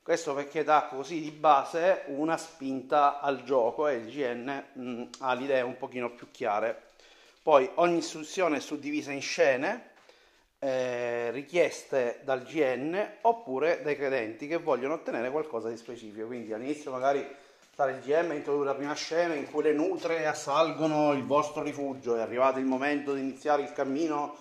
Questo 0.02 0.32
perché 0.32 0.64
dà 0.64 0.88
così 0.88 1.20
di 1.20 1.30
base 1.30 2.04
una 2.06 2.38
spinta 2.38 3.20
al 3.20 3.44
gioco 3.44 3.86
e 3.86 3.96
il 3.96 4.06
GN 4.06 4.64
mh, 4.72 4.82
mm, 4.82 5.02
ha 5.18 5.34
le 5.34 5.44
idee 5.44 5.60
un 5.60 5.76
pochino 5.76 6.10
più 6.10 6.30
chiare. 6.30 6.84
Poi 7.42 7.68
ogni 7.74 7.98
istruzione 7.98 8.56
è 8.56 8.60
suddivisa 8.60 9.12
in 9.12 9.20
scene 9.20 9.90
eh, 10.58 11.30
richieste 11.32 12.20
dal 12.24 12.44
GN 12.44 13.18
oppure 13.20 13.82
dai 13.82 13.94
credenti 13.94 14.46
che 14.46 14.56
vogliono 14.56 14.94
ottenere 14.94 15.30
qualcosa 15.30 15.68
di 15.68 15.76
specifico. 15.76 16.26
Quindi 16.26 16.54
all'inizio 16.54 16.90
magari 16.90 17.24
stare 17.80 17.92
il 17.92 18.00
GM 18.00 18.32
introdurre 18.32 18.66
la 18.66 18.74
prima 18.74 18.92
scena 18.92 19.32
in 19.32 19.50
cui 19.50 19.62
le 19.62 19.72
nutre 19.72 20.26
assalgono 20.26 21.14
il 21.14 21.24
vostro 21.24 21.62
rifugio, 21.62 22.14
è 22.14 22.20
arrivato 22.20 22.58
il 22.58 22.66
momento 22.66 23.14
di 23.14 23.20
iniziare 23.20 23.62
il 23.62 23.72
cammino 23.72 24.36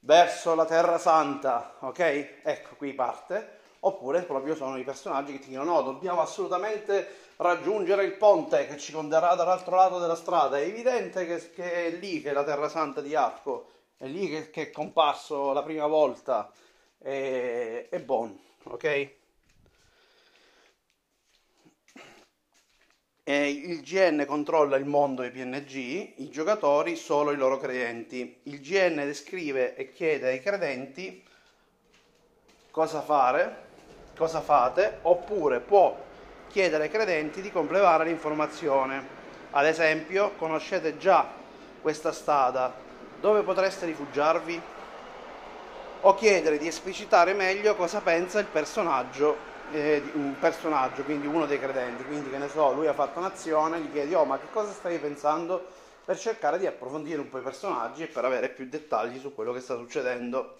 verso 0.00 0.54
la 0.54 0.66
Terra 0.66 0.96
Santa, 0.96 1.78
ok? 1.80 2.42
Ecco 2.44 2.76
qui 2.76 2.92
parte. 2.92 3.54
Oppure 3.80 4.22
proprio 4.22 4.54
sono 4.54 4.76
i 4.76 4.84
personaggi 4.84 5.32
che 5.32 5.40
ti 5.40 5.48
dicono 5.48 5.72
no, 5.72 5.82
dobbiamo 5.82 6.20
assolutamente 6.20 7.08
raggiungere 7.38 8.04
il 8.04 8.12
ponte 8.12 8.68
che 8.68 8.76
ci 8.76 8.92
condurrà 8.92 9.34
dall'altro 9.34 9.74
lato 9.74 9.98
della 9.98 10.14
strada. 10.14 10.56
È 10.56 10.62
evidente 10.62 11.26
che, 11.26 11.50
che 11.50 11.86
è 11.86 11.90
lì 11.90 12.22
che 12.22 12.30
è 12.30 12.32
la 12.32 12.44
Terra 12.44 12.68
Santa 12.68 13.00
di 13.00 13.16
Arco 13.16 13.70
è 13.96 14.06
lì 14.06 14.28
che, 14.28 14.50
che 14.50 14.62
è 14.62 14.70
comparso 14.70 15.52
la 15.52 15.64
prima 15.64 15.88
volta, 15.88 16.52
è, 16.98 17.88
è 17.90 17.98
buono, 17.98 18.38
ok? 18.62 19.10
E 23.28 23.48
il 23.50 23.80
GN 23.80 24.24
controlla 24.24 24.76
il 24.76 24.84
mondo 24.84 25.22
dei 25.22 25.32
PNG, 25.32 26.12
i 26.18 26.30
giocatori 26.30 26.94
solo 26.94 27.32
i 27.32 27.36
loro 27.36 27.58
credenti. 27.58 28.38
Il 28.44 28.60
GN 28.60 29.02
descrive 29.04 29.74
e 29.74 29.90
chiede 29.90 30.28
ai 30.28 30.40
credenti 30.40 31.24
cosa 32.70 33.00
fare, 33.00 33.64
cosa 34.16 34.40
fate, 34.40 34.98
oppure 35.02 35.58
può 35.58 35.98
chiedere 36.46 36.84
ai 36.84 36.88
credenti 36.88 37.40
di 37.40 37.50
completare 37.50 38.04
l'informazione. 38.04 39.04
Ad 39.50 39.66
esempio, 39.66 40.34
conoscete 40.36 40.96
già 40.96 41.28
questa 41.82 42.12
strada, 42.12 42.72
dove 43.18 43.42
potreste 43.42 43.86
rifugiarvi? 43.86 44.62
O 46.02 46.14
chiedere 46.14 46.58
di 46.58 46.68
esplicitare 46.68 47.32
meglio 47.32 47.74
cosa 47.74 48.00
pensa 48.00 48.38
il 48.38 48.46
personaggio, 48.46 49.36
eh, 49.72 50.02
un 50.14 50.36
personaggio, 50.38 51.02
quindi 51.02 51.26
uno 51.26 51.46
dei 51.46 51.58
credenti. 51.58 52.04
Quindi, 52.04 52.30
che 52.30 52.38
ne 52.38 52.48
so, 52.48 52.72
lui 52.72 52.86
ha 52.86 52.92
fatto 52.92 53.18
un'azione, 53.18 53.80
gli 53.80 53.90
chiedi, 53.90 54.14
oh, 54.14 54.24
ma 54.24 54.38
che 54.38 54.46
cosa 54.50 54.72
stai 54.72 54.98
pensando? 54.98 55.84
Per 56.04 56.18
cercare 56.18 56.58
di 56.58 56.66
approfondire 56.66 57.20
un 57.20 57.28
po' 57.28 57.38
i 57.38 57.42
personaggi 57.42 58.04
e 58.04 58.06
per 58.06 58.24
avere 58.24 58.48
più 58.48 58.68
dettagli 58.68 59.18
su 59.18 59.34
quello 59.34 59.52
che 59.52 59.60
sta 59.60 59.76
succedendo. 59.76 60.58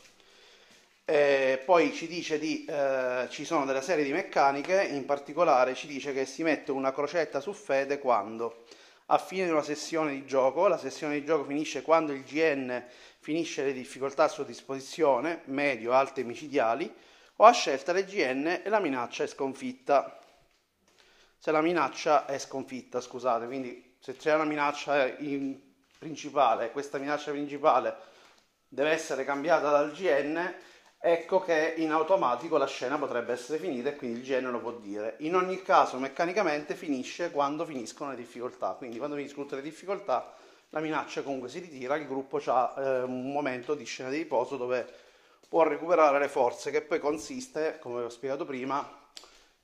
E 1.04 1.62
poi 1.64 1.92
ci 1.92 2.08
dice 2.08 2.36
di 2.36 2.64
eh, 2.64 3.28
ci 3.30 3.44
sono 3.44 3.64
delle 3.64 3.80
serie 3.80 4.02
di 4.02 4.10
meccaniche, 4.10 4.82
in 4.82 5.04
particolare 5.04 5.74
ci 5.74 5.86
dice 5.86 6.12
che 6.12 6.26
si 6.26 6.42
mette 6.42 6.72
una 6.72 6.92
crocetta 6.92 7.38
su 7.38 7.52
fede 7.52 8.00
quando 8.00 8.64
a 9.06 9.18
fine 9.18 9.44
di 9.44 9.50
una 9.50 9.62
sessione 9.62 10.12
di 10.12 10.26
gioco. 10.26 10.66
La 10.66 10.78
sessione 10.78 11.14
di 11.14 11.24
gioco 11.24 11.44
finisce 11.44 11.82
quando 11.82 12.12
il 12.12 12.24
GN 12.24 12.82
finisce 13.20 13.64
le 13.64 13.72
difficoltà 13.72 14.24
a 14.24 14.28
sua 14.28 14.44
disposizione, 14.44 15.42
medio, 15.46 15.92
alte 15.92 16.22
micidiali, 16.22 16.92
o 17.36 17.44
a 17.44 17.52
scelta 17.52 17.92
GN 17.92 18.62
e 18.64 18.68
la 18.68 18.80
minaccia 18.80 19.24
è 19.24 19.26
sconfitta. 19.26 20.18
Se 21.38 21.50
la 21.50 21.60
minaccia 21.60 22.26
è 22.26 22.38
sconfitta, 22.38 23.00
scusate, 23.00 23.46
quindi 23.46 23.96
se 24.00 24.16
c'è 24.16 24.34
una 24.34 24.44
minaccia 24.44 25.14
principale, 25.98 26.70
questa 26.70 26.98
minaccia 26.98 27.30
principale 27.30 27.94
deve 28.68 28.90
essere 28.90 29.24
cambiata 29.24 29.70
dal 29.70 29.92
GN, 29.92 30.54
ecco 30.98 31.40
che 31.40 31.74
in 31.76 31.92
automatico 31.92 32.56
la 32.56 32.66
scena 32.66 32.98
potrebbe 32.98 33.32
essere 33.32 33.58
finita 33.58 33.90
e 33.90 33.96
quindi 33.96 34.20
il 34.20 34.24
GN 34.24 34.50
lo 34.50 34.60
può 34.60 34.72
dire. 34.72 35.16
In 35.20 35.36
ogni 35.36 35.62
caso 35.62 35.98
meccanicamente 35.98 36.74
finisce 36.74 37.30
quando 37.30 37.64
finiscono 37.64 38.10
le 38.10 38.16
difficoltà, 38.16 38.70
quindi 38.70 38.96
quando 38.96 39.16
finiscono 39.16 39.44
tutte 39.44 39.56
le 39.56 39.62
difficoltà 39.62 40.34
la 40.70 40.80
minaccia 40.80 41.22
comunque 41.22 41.48
si 41.48 41.60
ritira, 41.60 41.96
il 41.96 42.06
gruppo 42.06 42.40
ha 42.46 42.74
eh, 42.76 43.02
un 43.02 43.30
momento 43.30 43.74
di 43.74 43.84
scena 43.84 44.10
di 44.10 44.18
riposo 44.18 44.56
dove 44.56 45.04
può 45.48 45.62
recuperare 45.62 46.18
le 46.18 46.28
forze 46.28 46.70
che 46.70 46.82
poi 46.82 46.98
consiste, 46.98 47.78
come 47.80 48.02
ho 48.02 48.08
spiegato 48.08 48.44
prima, 48.44 49.04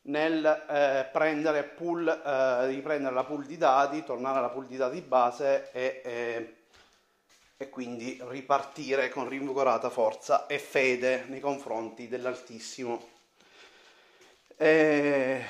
nel 0.02 0.44
eh, 0.44 1.08
prendere, 1.12 1.62
pool, 1.62 2.08
eh, 2.08 2.66
riprendere 2.66 3.14
la 3.14 3.24
pool 3.24 3.44
di 3.46 3.56
dati, 3.56 4.04
tornare 4.04 4.38
alla 4.38 4.50
pool 4.50 4.66
di 4.66 4.76
dati 4.76 5.00
base 5.00 5.70
e 5.72 6.02
eh, 6.04 6.56
e 7.62 7.70
quindi 7.70 8.20
ripartire 8.26 9.08
con 9.08 9.28
rinvigorata 9.28 9.88
forza 9.88 10.46
e 10.46 10.58
fede 10.58 11.24
nei 11.28 11.38
confronti 11.38 12.08
dell'Altissimo. 12.08 13.08
E 14.56 15.44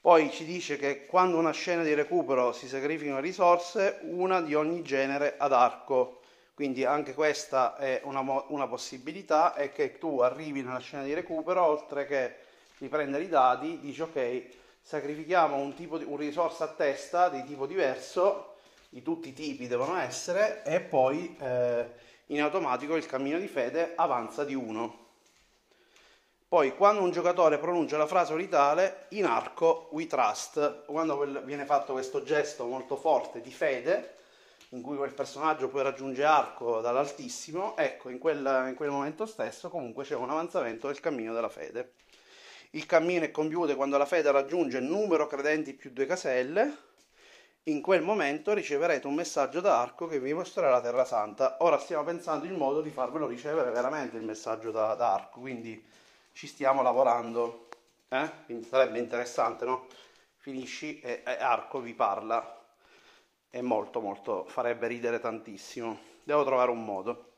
poi 0.00 0.30
ci 0.30 0.44
dice 0.44 0.76
che 0.76 1.06
quando 1.06 1.38
una 1.38 1.52
scena 1.52 1.82
di 1.82 1.94
recupero 1.94 2.52
si 2.52 2.68
sacrificano 2.68 3.20
risorse, 3.20 4.00
una 4.02 4.42
di 4.42 4.54
ogni 4.54 4.82
genere 4.82 5.36
ad 5.38 5.54
arco. 5.54 6.20
Quindi 6.54 6.84
anche 6.84 7.14
questa 7.14 7.76
è 7.76 8.00
una, 8.04 8.20
una 8.48 8.68
possibilità, 8.68 9.54
è 9.54 9.72
che 9.72 9.98
tu 9.98 10.20
arrivi 10.20 10.62
nella 10.62 10.78
scena 10.78 11.02
di 11.02 11.12
recupero, 11.12 11.64
oltre 11.64 12.06
che 12.06 12.36
riprendere 12.78 13.24
i 13.24 13.28
dati, 13.28 13.80
dici 13.80 14.00
ok, 14.02 14.46
sacrifichiamo 14.80 15.56
un, 15.56 15.74
tipo 15.74 15.98
di, 15.98 16.04
un 16.04 16.16
risorsa 16.16 16.64
a 16.64 16.68
testa 16.68 17.28
di 17.28 17.42
tipo 17.44 17.66
diverso 17.66 18.54
di 18.88 19.02
tutti 19.02 19.30
i 19.30 19.32
tipi 19.32 19.66
devono 19.66 19.98
essere 19.98 20.62
e 20.62 20.78
poi 20.78 21.36
eh, 21.40 21.84
in 22.26 22.40
automatico 22.40 22.94
il 22.94 23.06
cammino 23.06 23.38
di 23.38 23.48
fede 23.48 23.94
avanza 23.96 24.44
di 24.44 24.54
uno. 24.54 25.02
Poi 26.46 26.76
quando 26.76 27.02
un 27.02 27.10
giocatore 27.10 27.58
pronuncia 27.58 27.96
la 27.96 28.06
frase 28.06 28.32
oritale 28.32 29.06
in 29.08 29.24
arco 29.24 29.88
we 29.90 30.06
trust, 30.06 30.84
quando 30.84 31.18
viene 31.42 31.64
fatto 31.64 31.94
questo 31.94 32.22
gesto 32.22 32.66
molto 32.66 32.94
forte 32.94 33.40
di 33.40 33.50
fede, 33.50 34.14
in 34.74 34.82
cui 34.82 34.96
quel 34.96 35.14
personaggio 35.14 35.68
poi 35.68 35.82
raggiunge 35.82 36.24
arco 36.24 36.80
dall'altissimo, 36.80 37.76
ecco 37.76 38.08
in 38.08 38.18
quel, 38.18 38.66
in 38.68 38.74
quel 38.74 38.90
momento 38.90 39.24
stesso 39.24 39.68
comunque 39.68 40.04
c'è 40.04 40.16
un 40.16 40.30
avanzamento 40.30 40.88
del 40.88 40.98
cammino 40.98 41.32
della 41.32 41.48
fede. 41.48 41.92
Il 42.70 42.84
cammino 42.86 43.24
è 43.24 43.30
compiuto 43.30 43.76
quando 43.76 43.96
la 43.96 44.04
fede 44.04 44.32
raggiunge 44.32 44.80
numero 44.80 45.28
credenti 45.28 45.74
più 45.74 45.92
due 45.92 46.06
caselle, 46.06 46.76
in 47.64 47.80
quel 47.80 48.02
momento 48.02 48.52
riceverete 48.52 49.06
un 49.06 49.14
messaggio 49.14 49.60
da 49.60 49.80
Arco 49.80 50.08
che 50.08 50.18
vi 50.18 50.34
mostrerà 50.34 50.70
la 50.70 50.80
Terra 50.80 51.04
Santa. 51.04 51.58
Ora 51.60 51.78
stiamo 51.78 52.02
pensando 52.02 52.44
il 52.44 52.54
modo 52.54 52.82
di 52.82 52.90
farvelo 52.90 53.28
ricevere 53.28 53.70
veramente 53.70 54.16
il 54.16 54.24
messaggio 54.24 54.72
da, 54.72 54.94
da 54.94 55.14
Arco, 55.14 55.38
quindi 55.38 55.82
ci 56.32 56.48
stiamo 56.48 56.82
lavorando. 56.82 57.68
Eh? 58.08 58.28
Quindi 58.44 58.66
sarebbe 58.66 58.98
interessante, 58.98 59.64
no? 59.64 59.86
Finisci 60.36 61.00
e, 61.00 61.22
e 61.24 61.30
Arco 61.30 61.78
vi 61.80 61.94
parla. 61.94 62.63
È 63.54 63.60
molto, 63.60 64.00
molto, 64.00 64.46
farebbe 64.48 64.88
ridere 64.88 65.20
tantissimo. 65.20 65.96
Devo 66.24 66.44
trovare 66.44 66.72
un 66.72 66.84
modo. 66.84 67.34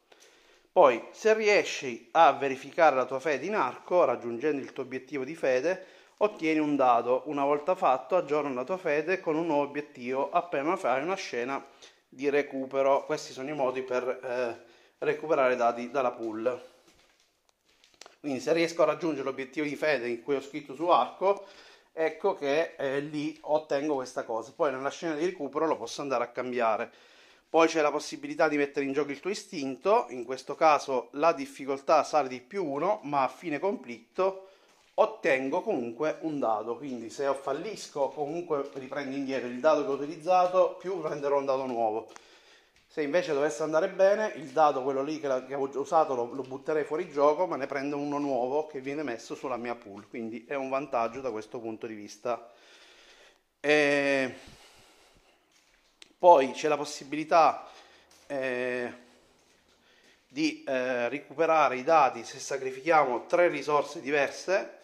Poi, 0.72 1.08
se 1.10 1.34
riesci 1.34 2.08
a 2.12 2.32
verificare 2.32 2.96
la 2.96 3.04
tua 3.04 3.20
fede 3.20 3.44
in 3.44 3.54
arco, 3.54 4.02
raggiungendo 4.02 4.62
il 4.62 4.72
tuo 4.72 4.82
obiettivo 4.82 5.24
di 5.24 5.34
fede, 5.34 5.84
Ottieni 6.16 6.58
un 6.58 6.74
dado, 6.74 7.24
una 7.26 7.44
volta 7.44 7.74
fatto 7.74 8.16
aggiorna 8.16 8.48
la 8.54 8.64
tua 8.64 8.78
fede 8.78 9.20
con 9.20 9.36
un 9.36 9.44
nuovo 9.44 9.64
obiettivo 9.64 10.30
appena 10.30 10.74
fai 10.76 11.02
una 11.02 11.16
scena 11.16 11.62
di 12.08 12.30
recupero. 12.30 13.04
Questi 13.04 13.34
sono 13.34 13.50
i 13.50 13.54
modi 13.54 13.82
per 13.82 14.08
eh, 14.08 14.64
recuperare 15.04 15.54
dati 15.54 15.90
dalla 15.90 16.12
pool. 16.12 16.64
Quindi 18.20 18.40
se 18.40 18.54
riesco 18.54 18.80
a 18.84 18.86
raggiungere 18.86 19.24
l'obiettivo 19.24 19.66
di 19.66 19.76
fede 19.76 20.08
in 20.08 20.22
cui 20.22 20.36
ho 20.36 20.40
scritto 20.40 20.74
su 20.74 20.88
arco, 20.88 21.46
ecco 21.98 22.34
che 22.34 22.74
eh, 22.76 23.00
lì 23.00 23.38
ottengo 23.40 23.94
questa 23.94 24.24
cosa. 24.24 24.52
Poi 24.54 24.70
nella 24.70 24.90
scena 24.90 25.14
di 25.14 25.24
recupero 25.24 25.66
lo 25.66 25.78
posso 25.78 26.02
andare 26.02 26.24
a 26.24 26.28
cambiare. 26.28 26.92
Poi 27.48 27.68
c'è 27.68 27.80
la 27.80 27.90
possibilità 27.90 28.48
di 28.48 28.58
mettere 28.58 28.84
in 28.84 28.92
gioco 28.92 29.12
il 29.12 29.20
tuo 29.20 29.30
istinto, 29.30 30.06
in 30.10 30.24
questo 30.24 30.54
caso 30.54 31.08
la 31.12 31.32
difficoltà 31.32 32.02
sale 32.04 32.28
di 32.28 32.40
più 32.40 32.66
1, 32.66 33.00
ma 33.04 33.22
a 33.22 33.28
fine 33.28 33.58
conflitto 33.58 34.48
ottengo 34.98 35.62
comunque 35.62 36.18
un 36.22 36.38
dado, 36.38 36.76
quindi 36.76 37.10
se 37.10 37.32
fallisco 37.34 38.08
comunque 38.08 38.68
riprendo 38.74 39.14
indietro 39.16 39.48
il 39.48 39.60
dado 39.60 39.84
che 39.84 39.90
ho 39.90 39.94
utilizzato 39.94 40.76
più 40.78 41.00
prenderò 41.00 41.38
un 41.38 41.44
dado 41.44 41.66
nuovo. 41.66 42.08
Se 42.96 43.02
invece 43.02 43.34
dovesse 43.34 43.62
andare 43.62 43.90
bene, 43.90 44.32
il 44.36 44.48
dado, 44.52 44.82
quello 44.82 45.02
lì 45.02 45.20
che, 45.20 45.26
avevo 45.26 45.68
usato, 45.78 46.14
lo, 46.14 46.32
lo, 46.32 46.40
butterei 46.40 46.82
fuori 46.82 47.10
gioco, 47.10 47.46
ma 47.46 47.56
ne 47.56 47.66
prendo 47.66 47.98
uno 47.98 48.16
nuovo 48.16 48.66
che 48.66 48.80
viene 48.80 49.02
messo 49.02 49.34
sulla 49.34 49.58
mia 49.58 49.74
pool, 49.74 50.08
quindi 50.08 50.46
è 50.48 50.54
un 50.54 50.70
vantaggio 50.70 51.20
da 51.20 51.30
questo 51.30 51.58
punto 51.58 51.86
di 51.86 51.92
vista. 51.92 52.50
E 53.60 54.34
poi 56.18 56.52
c'è 56.52 56.68
la 56.68 56.78
possibilità 56.78 57.68
eh, 58.28 58.90
di 60.26 60.64
eh, 60.64 61.10
recuperare 61.10 61.76
i 61.76 61.84
dati 61.84 62.24
se 62.24 62.38
sacrifichiamo 62.38 63.26
tre 63.26 63.48
risorse 63.48 64.00
diverse, 64.00 64.78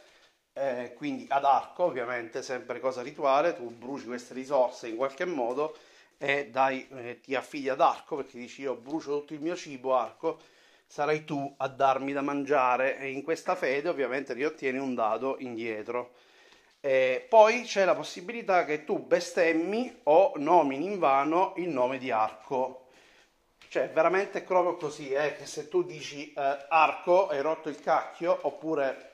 eh, 0.53 0.93
quindi 0.99 1.25
ad 1.31 1.47
arco 1.47 1.85
ovviamente, 1.85 2.43
sempre 2.43 2.79
cosa 2.79 3.01
rituale, 3.01 3.57
tu 3.57 3.71
bruci 3.71 4.05
queste 4.05 4.35
risorse 4.35 4.89
in 4.89 4.97
qualche 4.97 5.25
modo 5.25 5.75
e 6.19 6.49
dai, 6.51 6.87
eh, 6.97 7.21
ti 7.21 7.35
affidi 7.35 7.69
ad 7.69 7.81
Arco 7.81 8.17
perché 8.17 8.39
dici 8.39 8.63
io 8.63 8.75
brucio 8.75 9.21
tutto 9.21 9.35
il 9.35 9.41
mio 9.41 9.57
cibo, 9.57 9.97
Arco, 9.97 10.39
sarai 10.87 11.25
tu 11.25 11.55
a 11.57 11.69
darmi 11.69 12.13
da 12.13 12.21
mangiare 12.21 12.99
e 12.99 13.11
in 13.11 13.23
questa 13.23 13.55
fede 13.55 13.89
ovviamente 13.89 14.33
riottieni 14.35 14.79
un 14.79 14.95
dado 14.95 15.37
indietro. 15.39 16.13
E 16.81 17.25
poi 17.29 17.63
c'è 17.63 17.85
la 17.85 17.95
possibilità 17.95 18.65
che 18.65 18.85
tu 18.85 18.99
bestemmi 18.99 20.01
o 20.05 20.33
nomini 20.37 20.85
in 20.85 20.99
vano 20.99 21.55
il 21.57 21.69
nome 21.69 21.99
di 21.99 22.11
Arco. 22.11 22.89
Cioè, 23.69 23.89
veramente 23.91 24.41
è 24.41 24.43
proprio 24.43 24.77
così, 24.77 25.13
eh, 25.13 25.35
che 25.37 25.47
se 25.47 25.69
tu 25.69 25.83
dici 25.83 26.33
eh, 26.33 26.67
Arco, 26.69 27.29
hai 27.29 27.41
rotto 27.41 27.69
il 27.69 27.81
cacchio, 27.81 28.37
oppure 28.43 29.11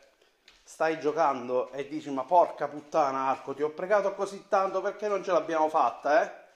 stai 0.64 0.98
giocando 0.98 1.70
e 1.72 1.88
dici 1.88 2.10
ma 2.10 2.24
porca 2.24 2.68
puttana 2.68 3.28
Arco, 3.28 3.54
ti 3.54 3.62
ho 3.62 3.70
pregato 3.70 4.14
così 4.14 4.46
tanto 4.48 4.80
perché 4.82 5.08
non 5.08 5.22
ce 5.22 5.32
l'abbiamo 5.32 5.68
fatta, 5.68 6.24
eh? 6.24 6.47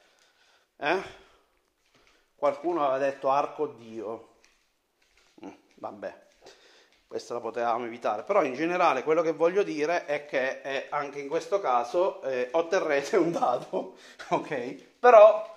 Eh? 0.82 1.00
Qualcuno 2.34 2.84
aveva 2.84 2.98
detto 2.98 3.30
arco 3.30 3.68
Dio. 3.68 4.38
Mm, 5.44 5.50
vabbè, 5.76 6.26
questa 7.06 7.34
la 7.34 7.40
potevamo 7.40 7.84
evitare. 7.84 8.24
Però 8.24 8.42
in 8.42 8.54
generale 8.54 9.04
quello 9.04 9.22
che 9.22 9.30
voglio 9.30 9.62
dire 9.62 10.06
è 10.06 10.26
che 10.26 10.60
eh, 10.60 10.86
anche 10.90 11.20
in 11.20 11.28
questo 11.28 11.60
caso 11.60 12.20
eh, 12.22 12.48
otterrete 12.50 13.16
un 13.16 13.30
dato, 13.30 13.96
ok? 14.30 14.74
Però 14.98 15.56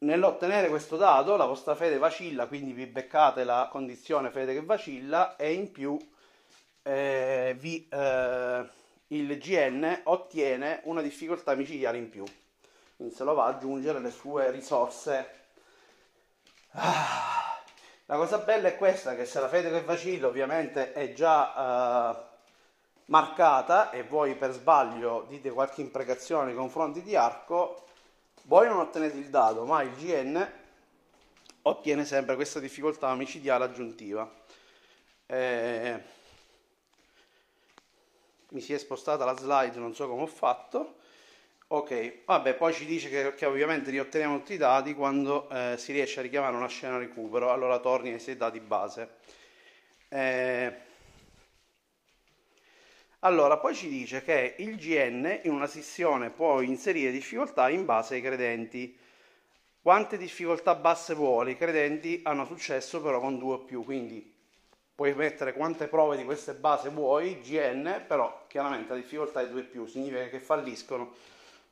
nell'ottenere 0.00 0.68
questo 0.68 0.98
dato 0.98 1.36
la 1.36 1.46
vostra 1.46 1.74
fede 1.74 1.96
vacilla, 1.96 2.46
quindi 2.46 2.72
vi 2.72 2.84
beccate 2.84 3.42
la 3.42 3.68
condizione 3.72 4.30
fede 4.30 4.52
che 4.52 4.62
vacilla 4.62 5.36
e 5.36 5.54
in 5.54 5.72
più 5.72 5.96
eh, 6.82 7.56
vi, 7.58 7.88
eh, 7.90 8.68
il 9.08 9.38
GN 9.38 10.00
ottiene 10.04 10.80
una 10.84 11.00
difficoltà 11.00 11.54
micidiale 11.54 11.96
in 11.96 12.10
più 12.10 12.24
quindi 12.96 13.14
se 13.14 13.24
lo 13.24 13.34
va 13.34 13.46
ad 13.46 13.56
aggiungere 13.56 14.00
le 14.00 14.10
sue 14.10 14.50
risorse. 14.50 15.30
Ah, 16.70 17.60
la 18.06 18.16
cosa 18.16 18.38
bella 18.38 18.68
è 18.68 18.76
questa, 18.76 19.14
che 19.14 19.24
se 19.26 19.40
la 19.40 19.48
fede 19.48 19.70
che 19.70 19.82
vacilla 19.82 20.26
ovviamente 20.26 20.92
è 20.92 21.12
già 21.12 22.10
uh, 22.10 22.24
marcata 23.06 23.90
e 23.90 24.02
voi 24.02 24.34
per 24.34 24.52
sbaglio 24.52 25.26
dite 25.28 25.50
qualche 25.50 25.80
imprecazione 25.80 26.46
nei 26.46 26.54
confronti 26.54 27.02
di 27.02 27.16
Arco, 27.16 27.84
voi 28.42 28.68
non 28.68 28.78
ottenete 28.78 29.16
il 29.16 29.28
dado, 29.28 29.64
ma 29.64 29.82
il 29.82 29.94
GN 29.94 30.52
ottiene 31.62 32.04
sempre 32.04 32.36
questa 32.36 32.60
difficoltà 32.60 33.10
omicidiale 33.10 33.64
aggiuntiva. 33.64 34.30
Eh, 35.26 36.02
mi 38.50 38.60
si 38.60 38.72
è 38.72 38.78
spostata 38.78 39.24
la 39.24 39.36
slide, 39.36 39.78
non 39.78 39.94
so 39.94 40.08
come 40.08 40.22
ho 40.22 40.26
fatto. 40.26 40.94
Ok, 41.68 42.24
vabbè, 42.24 42.54
poi 42.54 42.72
ci 42.72 42.84
dice 42.86 43.08
che, 43.08 43.34
che 43.34 43.44
ovviamente 43.46 43.90
riotteniamo 43.90 44.38
tutti 44.38 44.52
i 44.54 44.56
dati 44.56 44.94
quando 44.94 45.48
eh, 45.50 45.74
si 45.76 45.92
riesce 45.92 46.20
a 46.20 46.22
richiamare 46.22 46.54
una 46.56 46.68
scena 46.68 46.96
recupero, 46.96 47.50
allora 47.50 47.78
torni 47.80 48.12
ai 48.12 48.20
sei 48.20 48.36
dati 48.36 48.60
base. 48.60 49.16
Eh, 50.08 50.72
allora, 53.20 53.58
poi 53.58 53.74
ci 53.74 53.88
dice 53.88 54.22
che 54.22 54.54
il 54.58 54.76
GN 54.76 55.40
in 55.44 55.50
una 55.50 55.66
sessione 55.66 56.30
può 56.30 56.60
inserire 56.60 57.10
difficoltà 57.10 57.68
in 57.68 57.84
base 57.84 58.14
ai 58.14 58.22
credenti. 58.22 58.96
Quante 59.82 60.16
difficoltà 60.16 60.74
basse 60.74 61.14
vuole? 61.14 61.52
I 61.52 61.56
credenti 61.56 62.20
hanno 62.24 62.44
successo 62.44 63.00
però 63.02 63.20
con 63.20 63.38
due 63.38 63.54
o 63.54 63.58
più, 63.60 63.84
quindi 63.84 64.32
puoi 64.94 65.14
mettere 65.14 65.52
quante 65.54 65.88
prove 65.88 66.16
di 66.16 66.24
queste 66.24 66.54
base 66.54 66.88
vuoi, 66.90 67.40
GN, 67.40 68.04
però 68.06 68.44
chiaramente 68.48 68.90
la 68.94 68.96
difficoltà 69.00 69.40
è 69.40 69.48
2 69.48 69.62
più, 69.62 69.86
significa 69.86 70.28
che 70.28 70.40
falliscono 70.40 71.14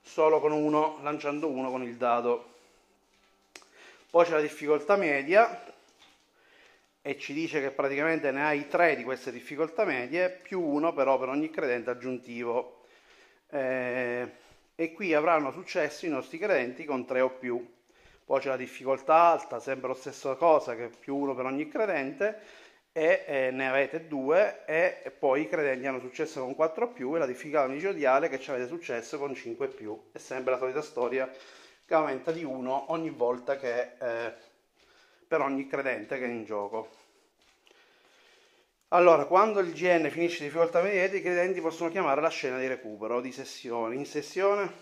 solo 0.04 0.38
con 0.38 0.52
uno, 0.52 0.98
lanciando 1.02 1.48
uno 1.48 1.70
con 1.70 1.82
il 1.82 1.96
dado. 1.96 2.52
Poi 4.10 4.24
c'è 4.24 4.32
la 4.32 4.40
difficoltà 4.40 4.94
media 4.96 5.64
e 7.02 7.18
ci 7.18 7.32
dice 7.32 7.60
che 7.60 7.70
praticamente 7.70 8.30
ne 8.30 8.44
hai 8.44 8.68
tre 8.68 8.94
di 8.94 9.02
queste 9.02 9.32
difficoltà 9.32 9.84
medie, 9.84 10.30
più 10.30 10.60
uno 10.60 10.92
però 10.92 11.18
per 11.18 11.30
ogni 11.30 11.50
credente 11.50 11.90
aggiuntivo. 11.90 12.82
Eh, 13.50 14.30
e 14.76 14.92
qui 14.92 15.14
avranno 15.14 15.50
successo 15.50 16.06
i 16.06 16.10
nostri 16.10 16.38
credenti 16.38 16.84
con 16.84 17.04
tre 17.06 17.20
o 17.20 17.30
più. 17.30 17.72
Poi 18.24 18.40
c'è 18.40 18.48
la 18.48 18.56
difficoltà 18.56 19.14
alta, 19.14 19.58
sempre 19.58 19.88
la 19.88 19.94
stessa 19.94 20.34
cosa, 20.34 20.76
che 20.76 20.88
più 20.88 21.16
uno 21.16 21.34
per 21.34 21.46
ogni 21.46 21.68
credente 21.68 22.40
e 22.96 23.24
eh, 23.26 23.50
ne 23.50 23.68
avete 23.68 24.06
due 24.06 24.64
e 24.66 25.10
poi 25.10 25.42
i 25.42 25.48
credenti 25.48 25.84
hanno 25.84 25.98
successo 25.98 26.42
con 26.42 26.54
4 26.54 26.92
più 26.92 27.16
e 27.16 27.18
la 27.18 27.26
difficoltà 27.26 27.66
micidiale 27.66 28.28
che 28.28 28.38
ci 28.38 28.50
avete 28.50 28.68
successo 28.68 29.18
con 29.18 29.34
5 29.34 29.66
più. 29.66 30.00
È 30.12 30.18
sempre 30.18 30.52
la 30.52 30.58
solita 30.58 30.80
storia 30.80 31.28
che 31.84 31.94
aumenta 31.94 32.30
di 32.30 32.44
1 32.44 32.92
ogni 32.92 33.10
volta 33.10 33.56
che 33.56 33.96
eh, 33.98 34.32
per 35.26 35.40
ogni 35.40 35.66
credente 35.66 36.18
che 36.18 36.24
è 36.24 36.28
in 36.28 36.44
gioco. 36.44 36.88
Allora, 38.88 39.24
quando 39.24 39.58
il 39.58 39.72
GN 39.72 40.08
finisce 40.08 40.44
difficoltà 40.44 40.80
mediate, 40.80 41.16
i 41.16 41.22
credenti 41.22 41.60
possono 41.60 41.90
chiamare 41.90 42.20
la 42.20 42.28
scena 42.28 42.60
di 42.60 42.68
recupero 42.68 43.20
di 43.20 43.32
sessione. 43.32 43.96
In 43.96 44.06
sessione 44.06 44.72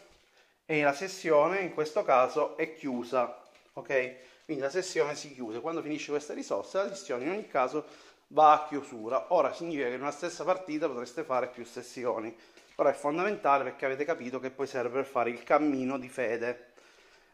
e 0.67 0.83
la 0.83 0.93
sessione 0.93 1.61
in 1.61 1.73
questo 1.73 2.05
caso 2.05 2.59
è 2.59 2.75
chiusa, 2.75 3.43
ok? 3.73 4.17
Quindi 4.53 4.69
la 4.69 4.83
sessione 4.83 5.15
si 5.15 5.33
chiude, 5.33 5.63
quando 5.63 5.81
finisce 5.81 6.11
questa 6.11 6.35
risorsa 6.35 6.83
la 6.83 6.95
sessione 6.95 7.25
in 7.25 7.31
ogni 7.31 7.49
caso 7.49 7.87
va 8.29 8.53
a 8.53 8.67
chiusura. 8.69 9.33
Ora 9.33 9.55
significa 9.55 9.89
che 9.89 9.95
in 9.95 10.03
una 10.03 10.11
stessa 10.11 10.45
partita 10.45 10.89
potreste 10.89 11.23
fare 11.23 11.47
più 11.47 11.65
sessioni, 11.65 12.37
però 12.75 12.91
è 12.91 12.93
fondamentale 12.93 13.65
perché 13.65 13.87
avete 13.87 14.05
capito 14.05 14.41
che 14.41 14.51
poi 14.51 14.67
serve 14.67 14.91
per 14.91 15.07
fare 15.07 15.31
il 15.31 15.43
cammino 15.43 15.97
di 15.97 16.09
fede. 16.11 16.73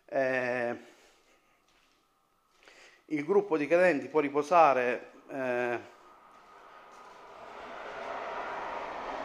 Eh, 0.04 0.76
il 3.06 3.24
gruppo 3.24 3.56
di 3.56 3.66
credenti 3.66 4.06
può 4.06 4.20
riposare... 4.20 5.10
Eh, 5.28 5.96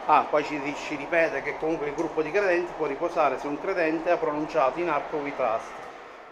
Ah, 0.06 0.26
poi 0.28 0.44
ci, 0.44 0.60
ci, 0.86 0.96
ripete 0.96 1.40
che 1.40 1.56
comunque 1.56 1.88
il 1.88 1.94
gruppo 1.94 2.20
di 2.20 2.30
credenti 2.30 2.70
può 2.76 2.84
riposare 2.84 3.38
se 3.38 3.46
un 3.46 3.58
credente 3.58 4.10
ha 4.10 4.18
pronunciato 4.18 4.78
in 4.78 4.90
arco 4.90 5.16
we 5.16 5.34
trust 5.34 5.84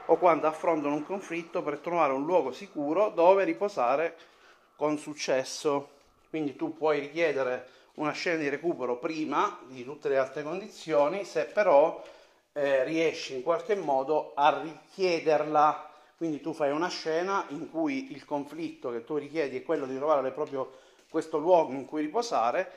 o 0.07 0.17
quando 0.17 0.47
affrontano 0.47 0.95
un 0.95 1.05
conflitto 1.05 1.63
per 1.63 1.79
trovare 1.79 2.13
un 2.13 2.25
luogo 2.25 2.53
sicuro 2.53 3.11
dove 3.11 3.45
riposare 3.45 4.17
con 4.77 4.99
successo. 4.99 5.91
Quindi 6.29 6.57
tu 6.57 6.77
puoi 6.77 6.99
richiedere 6.99 7.69
una 7.95 8.13
scena 8.13 8.39
di 8.39 8.49
recupero 8.49 8.97
prima 8.97 9.61
di 9.69 9.85
tutte 9.85 10.09
le 10.09 10.19
altre 10.19 10.43
condizioni, 10.43 11.25
se 11.25 11.45
però 11.45 12.03
eh, 12.53 12.85
riesci 12.85 13.35
in 13.35 13.43
qualche 13.43 13.75
modo 13.75 14.33
a 14.35 14.61
richiederla. 14.63 15.91
Quindi 16.17 16.41
tu 16.41 16.53
fai 16.53 16.71
una 16.71 16.89
scena 16.89 17.45
in 17.49 17.71
cui 17.71 18.13
il 18.13 18.25
conflitto 18.25 18.91
che 18.91 19.05
tu 19.05 19.17
richiedi 19.17 19.59
è 19.59 19.63
quello 19.63 19.87
di 19.87 19.97
trovare 19.97 20.31
proprio 20.31 20.71
questo 21.09 21.39
luogo 21.39 21.73
in 21.73 21.85
cui 21.85 22.01
riposare 22.01 22.71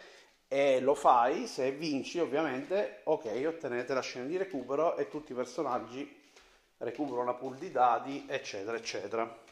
e 0.47 0.79
lo 0.79 0.93
fai, 0.93 1.47
se 1.47 1.71
vinci 1.71 2.19
ovviamente, 2.19 3.01
ok, 3.03 3.43
ottenete 3.47 3.93
la 3.93 4.01
scena 4.01 4.25
di 4.25 4.37
recupero 4.37 4.95
e 4.97 5.09
tutti 5.09 5.31
i 5.31 5.35
personaggi 5.35 6.23
recupero 6.77 7.21
una 7.21 7.33
pool 7.33 7.55
di 7.57 7.71
dati, 7.71 8.25
eccetera, 8.27 8.75
eccetera. 8.75 9.43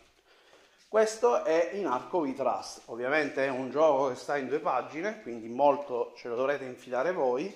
Questo 0.87 1.43
è 1.43 1.71
in 1.73 1.87
Arco 1.87 2.19
We 2.19 2.35
Trust. 2.35 2.83
Ovviamente 2.85 3.45
è 3.45 3.49
un 3.49 3.71
gioco 3.71 4.09
che 4.09 4.15
sta 4.15 4.37
in 4.37 4.47
due 4.47 4.59
pagine, 4.59 5.21
quindi 5.23 5.47
molto 5.47 6.13
ce 6.15 6.27
lo 6.27 6.35
dovrete 6.35 6.65
infilare 6.65 7.11
voi, 7.11 7.51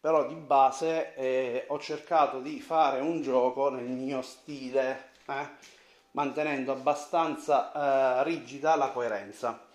però 0.00 0.26
di 0.26 0.34
base 0.34 1.14
eh, 1.14 1.64
ho 1.68 1.78
cercato 1.78 2.40
di 2.40 2.60
fare 2.60 2.98
un 3.00 3.22
gioco 3.22 3.68
nel 3.68 3.84
mio 3.84 4.22
stile, 4.22 5.10
eh, 5.26 5.48
mantenendo 6.12 6.72
abbastanza 6.72 7.70
eh, 8.20 8.24
rigida 8.24 8.74
la 8.74 8.90
coerenza. 8.90 9.68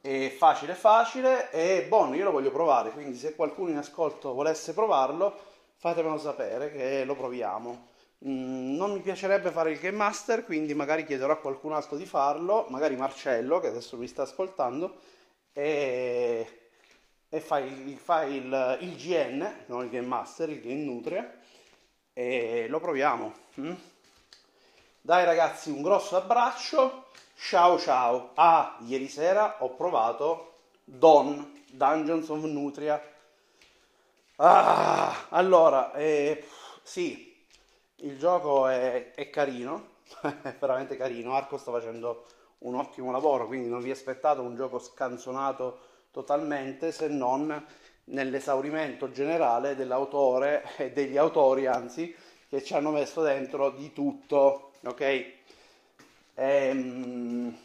È 0.00 0.28
facile 0.36 0.74
facile 0.74 1.50
e 1.50 1.86
buono, 1.88 2.14
io 2.14 2.24
lo 2.24 2.32
voglio 2.32 2.50
provare, 2.52 2.90
quindi 2.90 3.16
se 3.16 3.34
qualcuno 3.34 3.70
in 3.70 3.78
ascolto 3.78 4.34
volesse 4.34 4.72
provarlo, 4.72 5.36
fatemelo 5.78 6.18
sapere 6.18 6.70
che 6.70 7.04
lo 7.04 7.16
proviamo 7.16 7.90
Mm, 8.26 8.76
non 8.76 8.92
mi 8.92 9.00
piacerebbe 9.00 9.50
fare 9.50 9.72
il 9.72 9.78
game 9.80 9.96
master, 9.96 10.44
quindi 10.44 10.74
magari 10.74 11.04
chiederò 11.04 11.32
a 11.32 11.38
qualcun 11.38 11.72
altro 11.72 11.96
di 11.96 12.06
farlo, 12.06 12.66
magari 12.68 12.94
Marcello 12.96 13.58
che 13.58 13.66
adesso 13.68 13.96
mi 13.96 14.06
sta 14.06 14.22
ascoltando, 14.22 15.00
e, 15.52 16.46
e 17.28 17.40
fa, 17.40 17.58
il, 17.58 17.96
fa 17.98 18.22
il, 18.24 18.78
il, 18.80 18.96
GN, 18.96 19.64
non 19.66 19.84
il 19.84 19.90
game 19.90 20.06
master, 20.06 20.50
il 20.50 20.60
game 20.60 20.82
nutria, 20.84 21.36
e 22.12 22.66
lo 22.68 22.78
proviamo. 22.80 23.32
Mm? 23.60 23.72
Dai 25.00 25.24
ragazzi, 25.24 25.70
un 25.70 25.82
grosso 25.82 26.16
abbraccio, 26.16 27.06
ciao 27.36 27.78
ciao. 27.78 28.30
Ah, 28.34 28.76
ieri 28.86 29.08
sera 29.08 29.56
ho 29.60 29.70
provato 29.74 30.54
Don, 30.84 31.60
Dungeons 31.70 32.28
of 32.28 32.44
Nutria. 32.44 33.02
Ah, 34.36 35.26
allora, 35.30 35.92
eh, 35.94 36.44
sì, 36.82 37.31
il 38.02 38.18
gioco 38.18 38.68
è, 38.68 39.12
è 39.14 39.30
carino, 39.30 39.88
è 40.22 40.54
veramente 40.58 40.96
carino. 40.96 41.34
Arco 41.34 41.56
sta 41.56 41.70
facendo 41.70 42.26
un 42.58 42.74
ottimo 42.74 43.10
lavoro, 43.10 43.46
quindi 43.46 43.68
non 43.68 43.82
vi 43.82 43.90
aspettate 43.90 44.40
un 44.40 44.54
gioco 44.54 44.78
scanzonato 44.78 45.90
totalmente 46.10 46.92
se 46.92 47.08
non 47.08 47.64
nell'esaurimento 48.04 49.10
generale 49.10 49.74
dell'autore 49.74 50.64
e 50.76 50.90
degli 50.92 51.16
autori, 51.16 51.66
anzi, 51.66 52.14
che 52.48 52.62
ci 52.62 52.74
hanno 52.74 52.90
messo 52.90 53.22
dentro 53.22 53.70
di 53.70 53.92
tutto, 53.92 54.72
ok? 54.84 55.32
Ehm, 56.34 57.56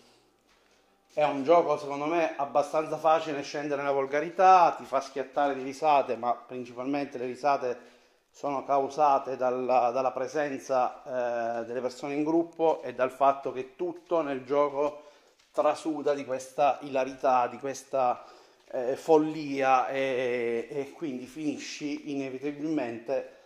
è 1.13 1.23
un 1.23 1.43
gioco 1.43 1.77
secondo 1.77 2.05
me 2.05 2.35
abbastanza 2.37 2.97
facile 2.97 3.41
scendere 3.41 3.81
nella 3.81 3.93
volgarità, 3.93 4.75
ti 4.77 4.85
fa 4.85 5.01
schiattare 5.01 5.55
di 5.55 5.63
risate, 5.63 6.15
ma 6.15 6.33
principalmente 6.33 7.17
le 7.17 7.25
risate 7.25 7.96
sono 8.37 8.63
causate 8.63 9.35
dalla, 9.35 9.89
dalla 9.89 10.11
presenza 10.11 11.61
eh, 11.61 11.65
delle 11.65 11.81
persone 11.81 12.13
in 12.13 12.23
gruppo 12.23 12.83
e 12.83 12.93
dal 12.93 13.09
fatto 13.09 13.51
che 13.51 13.75
tutto 13.75 14.21
nel 14.21 14.45
gioco 14.45 15.05
trasuda 15.51 16.13
di 16.13 16.23
questa 16.23 16.77
ilarità, 16.83 17.47
di 17.47 17.57
questa 17.57 18.23
eh, 18.69 18.95
follia 18.95 19.87
e, 19.87 20.67
e, 20.69 20.91
quindi 20.91 21.25
finisci 21.25 22.11
inevitabilmente 22.11 23.37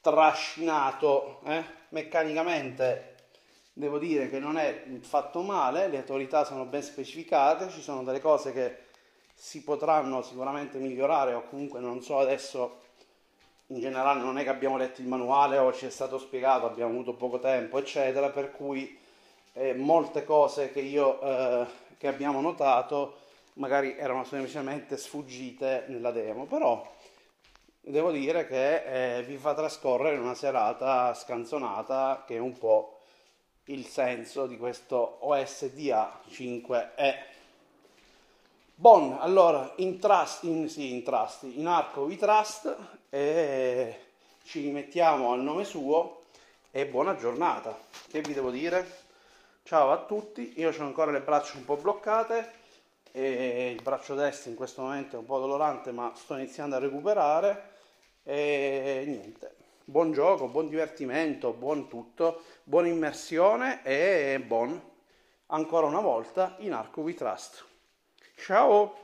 trascinato 0.00 1.40
eh? 1.46 1.64
meccanicamente. 1.88 3.14
Devo 3.72 3.98
dire 3.98 4.30
che 4.30 4.38
non 4.38 4.58
è 4.58 4.84
fatto 5.00 5.42
male, 5.42 5.88
le 5.88 5.98
autorità 5.98 6.44
sono 6.44 6.66
ben 6.66 6.84
specificate, 6.84 7.68
ci 7.70 7.82
sono 7.82 8.04
delle 8.04 8.20
cose 8.20 8.52
che 8.52 8.76
si 9.34 9.64
potranno 9.64 10.22
sicuramente 10.22 10.78
migliorare 10.78 11.34
o 11.34 11.42
comunque 11.48 11.80
non 11.80 12.00
so 12.00 12.20
adesso 12.20 12.84
in 13.68 13.80
generale 13.80 14.20
non 14.20 14.38
è 14.38 14.44
che 14.44 14.48
abbiamo 14.48 14.76
letto 14.76 15.00
il 15.00 15.08
manuale 15.08 15.58
o 15.58 15.72
ci 15.72 15.86
è 15.86 15.90
stato 15.90 16.18
spiegato, 16.18 16.66
abbiamo 16.66 16.92
avuto 16.92 17.14
poco 17.14 17.38
tempo, 17.38 17.78
eccetera, 17.78 18.30
per 18.30 18.52
cui 18.52 18.96
eh, 19.54 19.74
molte 19.74 20.24
cose 20.24 20.70
che, 20.70 20.80
io, 20.80 21.20
eh, 21.20 21.66
che 21.98 22.06
abbiamo 22.06 22.40
notato 22.40 23.24
magari 23.54 23.96
erano 23.96 24.24
semplicemente 24.24 24.96
sfuggite 24.96 25.84
nella 25.88 26.10
demo, 26.10 26.44
però 26.44 26.94
devo 27.80 28.10
dire 28.10 28.46
che 28.46 29.18
eh, 29.18 29.22
vi 29.22 29.36
fa 29.36 29.54
trascorrere 29.54 30.18
una 30.18 30.34
serata 30.34 31.14
scanzonata 31.14 32.24
che 32.26 32.36
è 32.36 32.40
un 32.40 32.56
po' 32.58 32.98
il 33.64 33.86
senso 33.86 34.46
di 34.46 34.56
questo 34.56 35.18
OSDA 35.20 36.20
5E. 36.28 37.34
Bon, 38.78 39.16
allora, 39.18 39.72
in 39.76 39.98
trust, 39.98 40.42
in, 40.42 40.68
sì, 40.68 40.92
in 40.92 41.02
trust, 41.02 41.44
in 41.44 41.66
arco 41.66 42.02
we 42.02 42.18
trust 42.18 42.76
e 43.08 44.00
ci 44.44 44.68
mettiamo 44.68 45.32
al 45.32 45.40
nome 45.40 45.64
suo 45.64 46.24
e 46.70 46.84
buona 46.84 47.16
giornata. 47.16 47.74
Che 48.06 48.20
vi 48.20 48.34
devo 48.34 48.50
dire? 48.50 49.04
Ciao 49.62 49.92
a 49.92 50.04
tutti, 50.04 50.60
io 50.60 50.68
ho 50.70 50.82
ancora 50.82 51.10
le 51.10 51.22
braccia 51.22 51.56
un 51.56 51.64
po' 51.64 51.76
bloccate 51.76 52.52
e 53.12 53.70
il 53.74 53.82
braccio 53.82 54.14
destro 54.14 54.50
in 54.50 54.56
questo 54.56 54.82
momento 54.82 55.16
è 55.16 55.20
un 55.20 55.24
po' 55.24 55.38
dolorante 55.38 55.90
ma 55.90 56.12
sto 56.14 56.34
iniziando 56.34 56.76
a 56.76 56.78
recuperare 56.78 57.70
e 58.24 59.04
niente. 59.06 59.54
Buon 59.86 60.12
gioco, 60.12 60.48
buon 60.48 60.68
divertimento, 60.68 61.54
buon 61.54 61.88
tutto, 61.88 62.42
buona 62.62 62.88
immersione 62.88 63.82
e 63.82 64.38
buon 64.46 64.78
ancora 65.46 65.86
una 65.86 66.00
volta 66.00 66.56
in 66.58 66.74
Arco 66.74 67.00
We 67.00 67.14
Trust. 67.14 67.75
Ciao! 68.36 68.94